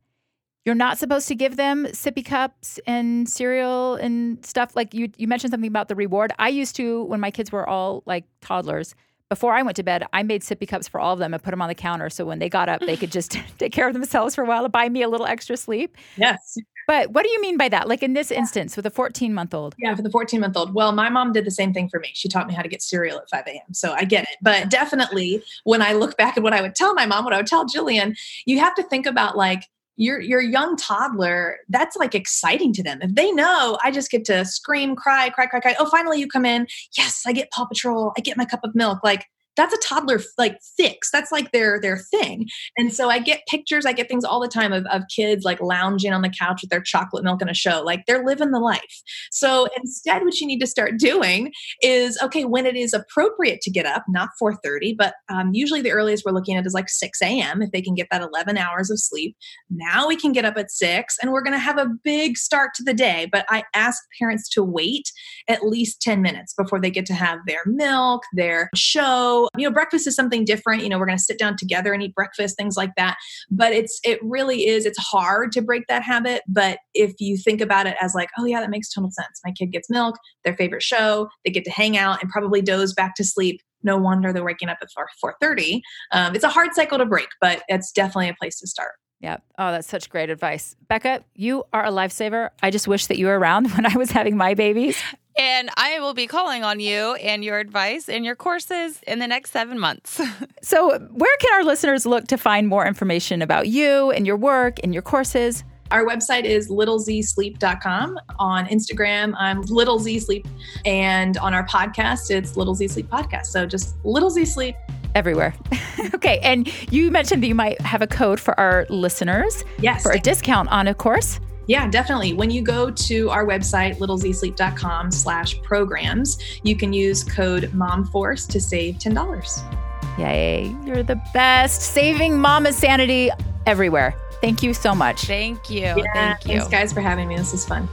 You're 0.64 0.74
not 0.76 0.96
supposed 0.96 1.26
to 1.28 1.34
give 1.34 1.56
them 1.56 1.86
sippy 1.86 2.24
cups 2.24 2.78
and 2.86 3.28
cereal 3.28 3.96
and 3.96 4.44
stuff. 4.46 4.76
Like 4.76 4.94
you, 4.94 5.10
you 5.16 5.26
mentioned 5.26 5.50
something 5.50 5.68
about 5.68 5.88
the 5.88 5.96
reward. 5.96 6.32
I 6.38 6.48
used 6.48 6.76
to 6.76 7.02
when 7.04 7.18
my 7.20 7.30
kids 7.30 7.50
were 7.50 7.68
all 7.68 8.02
like 8.06 8.24
toddlers. 8.40 8.94
Before 9.28 9.54
I 9.54 9.62
went 9.62 9.76
to 9.76 9.82
bed, 9.82 10.04
I 10.12 10.22
made 10.22 10.42
sippy 10.42 10.68
cups 10.68 10.86
for 10.86 11.00
all 11.00 11.14
of 11.14 11.18
them 11.18 11.32
and 11.32 11.42
put 11.42 11.50
them 11.50 11.62
on 11.62 11.68
the 11.68 11.74
counter. 11.74 12.10
So 12.10 12.24
when 12.26 12.38
they 12.38 12.50
got 12.50 12.68
up, 12.68 12.80
they 12.82 12.96
could 12.96 13.10
just 13.10 13.32
take 13.58 13.72
care 13.72 13.88
of 13.88 13.94
themselves 13.94 14.34
for 14.34 14.44
a 14.44 14.46
while 14.46 14.62
to 14.62 14.68
buy 14.68 14.88
me 14.88 15.02
a 15.02 15.08
little 15.08 15.26
extra 15.26 15.56
sleep. 15.56 15.96
Yes. 16.16 16.58
But 16.86 17.10
what 17.10 17.24
do 17.24 17.30
you 17.30 17.40
mean 17.40 17.56
by 17.56 17.68
that? 17.70 17.88
Like 17.88 18.02
in 18.02 18.12
this 18.12 18.30
instance 18.30 18.76
with 18.76 18.86
a 18.86 18.90
14 18.90 19.32
month 19.32 19.54
old? 19.54 19.74
Yeah, 19.78 19.94
for 19.94 20.02
the 20.02 20.10
14 20.10 20.40
month 20.40 20.56
old. 20.56 20.74
Well, 20.74 20.92
my 20.92 21.08
mom 21.08 21.32
did 21.32 21.44
the 21.44 21.50
same 21.50 21.72
thing 21.72 21.88
for 21.88 21.98
me. 21.98 22.10
She 22.12 22.28
taught 22.28 22.46
me 22.46 22.54
how 22.54 22.62
to 22.62 22.68
get 22.68 22.82
cereal 22.82 23.18
at 23.18 23.30
5 23.30 23.44
a.m. 23.46 23.72
So 23.72 23.92
I 23.94 24.04
get 24.04 24.24
it. 24.24 24.36
But 24.42 24.68
definitely, 24.68 25.42
when 25.64 25.82
I 25.82 25.92
look 25.92 26.16
back 26.16 26.36
at 26.36 26.42
what 26.42 26.52
I 26.52 26.60
would 26.60 26.74
tell 26.74 26.94
my 26.94 27.06
mom, 27.06 27.24
what 27.24 27.32
I 27.32 27.38
would 27.38 27.46
tell 27.46 27.66
Jillian, 27.66 28.16
you 28.44 28.58
have 28.60 28.74
to 28.76 28.82
think 28.82 29.06
about 29.06 29.36
like, 29.36 29.64
your 29.96 30.20
your 30.20 30.40
young 30.40 30.76
toddler 30.76 31.58
that's 31.68 31.96
like 31.96 32.14
exciting 32.14 32.72
to 32.74 32.82
them. 32.82 32.98
If 33.02 33.14
they 33.14 33.30
know 33.32 33.78
i 33.82 33.90
just 33.90 34.10
get 34.10 34.24
to 34.26 34.44
scream 34.44 34.96
cry 34.96 35.30
cry 35.30 35.46
cry 35.46 35.60
cry 35.60 35.76
oh 35.78 35.88
finally 35.90 36.18
you 36.18 36.28
come 36.28 36.44
in. 36.44 36.66
Yes 36.96 37.22
i 37.26 37.32
get 37.32 37.50
paw 37.50 37.66
patrol. 37.66 38.12
I 38.16 38.20
get 38.20 38.36
my 38.36 38.44
cup 38.44 38.60
of 38.64 38.74
milk. 38.74 39.00
Like 39.04 39.26
that's 39.56 39.74
a 39.74 39.78
toddler 39.78 40.20
like 40.38 40.58
fix. 40.76 41.10
That's 41.10 41.32
like 41.32 41.52
their 41.52 41.80
their 41.80 41.98
thing. 41.98 42.46
And 42.76 42.92
so 42.92 43.08
i 43.10 43.18
get 43.18 43.40
pictures 43.48 43.86
i 43.86 43.92
get 43.92 44.08
things 44.08 44.24
all 44.24 44.40
the 44.40 44.48
time 44.48 44.72
of, 44.72 44.84
of 44.86 45.02
kids 45.14 45.44
like 45.44 45.60
lounging 45.60 46.12
on 46.12 46.22
the 46.22 46.30
couch 46.30 46.62
with 46.62 46.70
their 46.70 46.80
chocolate 46.80 47.24
milk 47.24 47.42
in 47.42 47.48
a 47.48 47.54
show. 47.54 47.82
Like 47.82 48.04
they're 48.06 48.24
living 48.24 48.50
the 48.50 48.60
life. 48.60 49.02
So 49.30 49.68
instead 49.76 50.22
what 50.22 50.40
you 50.40 50.46
need 50.46 50.60
to 50.60 50.66
start 50.66 50.98
doing 50.98 51.52
is 51.82 52.18
okay 52.22 52.44
when 52.44 52.66
it 52.66 52.76
is 52.76 52.92
appropriate 52.92 53.60
to 53.62 53.70
get 53.70 53.86
up 53.86 54.04
not 54.08 54.30
4.30 54.42 54.96
but 54.96 55.14
um, 55.28 55.50
usually 55.52 55.82
the 55.82 55.92
earliest 55.92 56.24
we're 56.24 56.32
looking 56.32 56.56
at 56.56 56.66
is 56.66 56.74
like 56.74 56.88
6 56.88 57.20
a.m 57.22 57.62
if 57.62 57.70
they 57.70 57.82
can 57.82 57.94
get 57.94 58.08
that 58.10 58.22
11 58.22 58.56
hours 58.56 58.90
of 58.90 58.98
sleep. 58.98 59.36
Now 59.70 60.06
we 60.06 60.16
can 60.16 60.32
get 60.32 60.44
up 60.44 60.56
at 60.56 60.70
6 60.70 61.16
and 61.20 61.32
we're 61.32 61.42
going 61.42 61.52
to 61.52 61.58
have 61.58 61.78
a 61.78 61.90
big 62.04 62.36
start 62.36 62.70
to 62.74 62.82
the 62.82 62.94
day 62.94 63.28
but 63.30 63.44
i 63.48 63.62
ask 63.74 64.02
parents 64.18 64.48
to 64.50 64.62
wait 64.62 65.10
at 65.48 65.64
least 65.64 66.00
10 66.00 66.22
minutes 66.22 66.54
before 66.54 66.80
they 66.80 66.90
get 66.90 67.06
to 67.06 67.14
have 67.14 67.38
their 67.46 67.62
milk 67.66 68.22
their 68.32 68.70
show 68.74 69.41
you 69.56 69.68
know, 69.68 69.72
breakfast 69.72 70.06
is 70.06 70.14
something 70.14 70.44
different. 70.44 70.82
You 70.82 70.88
know, 70.88 70.98
we're 70.98 71.06
going 71.06 71.18
to 71.18 71.22
sit 71.22 71.38
down 71.38 71.56
together 71.56 71.92
and 71.92 72.02
eat 72.02 72.14
breakfast, 72.14 72.56
things 72.56 72.76
like 72.76 72.94
that. 72.96 73.16
But 73.50 73.72
it's, 73.72 74.00
it 74.04 74.18
really 74.22 74.66
is, 74.66 74.86
it's 74.86 74.98
hard 74.98 75.52
to 75.52 75.62
break 75.62 75.86
that 75.88 76.02
habit. 76.02 76.42
But 76.48 76.78
if 76.94 77.12
you 77.18 77.36
think 77.36 77.60
about 77.60 77.86
it 77.86 77.96
as 78.00 78.14
like, 78.14 78.30
oh, 78.38 78.44
yeah, 78.44 78.60
that 78.60 78.70
makes 78.70 78.92
total 78.92 79.10
sense. 79.10 79.40
My 79.44 79.52
kid 79.52 79.72
gets 79.72 79.90
milk, 79.90 80.16
their 80.44 80.56
favorite 80.56 80.82
show, 80.82 81.28
they 81.44 81.50
get 81.50 81.64
to 81.64 81.70
hang 81.70 81.96
out 81.96 82.22
and 82.22 82.30
probably 82.30 82.62
doze 82.62 82.92
back 82.92 83.14
to 83.16 83.24
sleep. 83.24 83.60
No 83.82 83.96
wonder 83.96 84.32
they're 84.32 84.44
waking 84.44 84.68
up 84.68 84.78
at 84.80 84.88
4 84.94 85.08
4:30. 85.42 85.80
Um, 86.12 86.34
it's 86.34 86.44
a 86.44 86.48
hard 86.48 86.72
cycle 86.74 86.98
to 86.98 87.06
break, 87.06 87.28
but 87.40 87.62
it's 87.68 87.90
definitely 87.90 88.28
a 88.28 88.34
place 88.34 88.58
to 88.60 88.66
start. 88.66 88.92
Yeah. 89.22 89.36
Oh, 89.56 89.70
that's 89.70 89.88
such 89.88 90.10
great 90.10 90.30
advice. 90.30 90.76
Becca, 90.88 91.24
you 91.34 91.64
are 91.72 91.86
a 91.86 91.90
lifesaver. 91.90 92.50
I 92.62 92.70
just 92.70 92.88
wish 92.88 93.06
that 93.06 93.18
you 93.18 93.26
were 93.26 93.38
around 93.38 93.70
when 93.76 93.86
I 93.86 93.96
was 93.96 94.10
having 94.10 94.36
my 94.36 94.54
babies. 94.54 95.00
And 95.38 95.70
I 95.76 95.98
will 96.00 96.12
be 96.12 96.26
calling 96.26 96.62
on 96.62 96.78
you 96.78 97.14
and 97.14 97.42
your 97.42 97.58
advice 97.58 98.08
and 98.08 98.22
your 98.24 98.36
courses 98.36 99.00
in 99.06 99.18
the 99.18 99.26
next 99.26 99.52
seven 99.52 99.78
months. 99.78 100.20
so, 100.62 100.98
where 100.98 101.36
can 101.40 101.54
our 101.54 101.64
listeners 101.64 102.04
look 102.04 102.26
to 102.26 102.36
find 102.36 102.68
more 102.68 102.86
information 102.86 103.40
about 103.40 103.68
you 103.68 104.10
and 104.10 104.26
your 104.26 104.36
work 104.36 104.78
and 104.82 104.92
your 104.92 105.02
courses? 105.02 105.64
Our 105.90 106.04
website 106.04 106.44
is 106.44 106.68
littlezsleep.com. 106.68 108.18
On 108.38 108.66
Instagram, 108.66 109.34
I'm 109.38 109.62
Little 109.62 109.98
Z 109.98 110.18
Sleep. 110.20 110.46
And 110.84 111.38
on 111.38 111.54
our 111.54 111.66
podcast, 111.66 112.30
it's 112.30 112.56
Little 112.56 112.74
Z 112.74 112.88
Sleep 112.88 113.08
Podcast. 113.08 113.46
So 113.46 113.64
just 113.64 113.94
Little 114.04 114.30
Z 114.30 114.44
Sleep 114.46 114.74
everywhere. 115.14 115.54
okay. 116.14 116.38
And 116.42 116.70
you 116.92 117.10
mentioned 117.10 117.42
that 117.42 117.46
you 117.46 117.54
might 117.54 117.80
have 117.80 118.02
a 118.02 118.06
code 118.06 118.40
for 118.40 118.58
our 118.58 118.86
listeners. 118.88 119.64
Yes. 119.78 120.02
For 120.02 120.12
a 120.12 120.18
discount 120.18 120.68
on 120.70 120.88
a 120.88 120.94
course. 120.94 121.40
Yeah, 121.66 121.88
definitely. 121.88 122.32
When 122.32 122.50
you 122.50 122.62
go 122.62 122.90
to 122.90 123.30
our 123.30 123.46
website, 123.46 123.98
littlezsleep.com 123.98 125.10
slash 125.12 125.60
programs, 125.62 126.38
you 126.62 126.76
can 126.76 126.92
use 126.92 127.22
code 127.22 127.70
MOMFORCE 127.72 128.46
to 128.48 128.60
save 128.60 128.96
$10. 128.96 130.18
Yay. 130.18 130.74
You're 130.84 131.02
the 131.02 131.20
best. 131.32 131.82
Saving 131.82 132.38
mama 132.38 132.72
sanity 132.72 133.30
everywhere. 133.66 134.14
Thank 134.40 134.62
you 134.62 134.74
so 134.74 134.94
much. 134.94 135.22
Thank 135.22 135.70
you. 135.70 135.82
Yeah, 135.82 136.04
Thank 136.12 136.46
you. 136.46 136.58
Thanks, 136.58 136.68
guys, 136.68 136.92
for 136.92 137.00
having 137.00 137.28
me. 137.28 137.36
This 137.36 137.54
is 137.54 137.64
fun. 137.64 137.88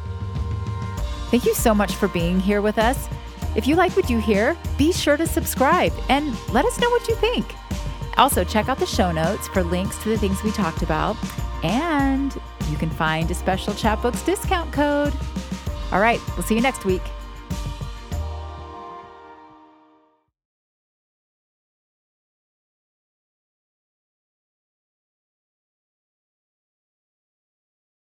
Thank 1.30 1.46
you 1.46 1.54
so 1.54 1.76
much 1.76 1.94
for 1.94 2.08
being 2.08 2.40
here 2.40 2.62
with 2.62 2.80
us. 2.80 3.08
If 3.56 3.68
you 3.68 3.76
like 3.76 3.96
what 3.96 4.10
you 4.10 4.20
hear, 4.20 4.58
be 4.78 4.92
sure 4.92 5.16
to 5.16 5.28
subscribe 5.28 5.94
and 6.10 6.36
let 6.52 6.66
us 6.66 6.80
know 6.80 6.90
what 6.90 7.08
you 7.08 7.16
think. 7.16 7.46
Also, 8.20 8.44
check 8.44 8.68
out 8.68 8.78
the 8.78 8.86
show 8.86 9.14
notes 9.14 9.48
for 9.48 9.64
links 9.64 9.98
to 10.04 10.10
the 10.10 10.18
things 10.18 10.44
we 10.44 10.52
talked 10.52 10.82
about, 10.82 11.16
and 11.64 12.38
you 12.70 12.76
can 12.76 12.90
find 12.90 13.32
a 13.32 13.34
special 13.34 13.74
Chatbooks 13.74 14.26
discount 14.26 14.74
code. 14.74 15.14
All 15.94 16.02
right, 16.02 16.20
we'll 16.36 16.44
see 16.44 16.56
you 16.56 16.62
next 16.62 16.84
week. 16.84 17.02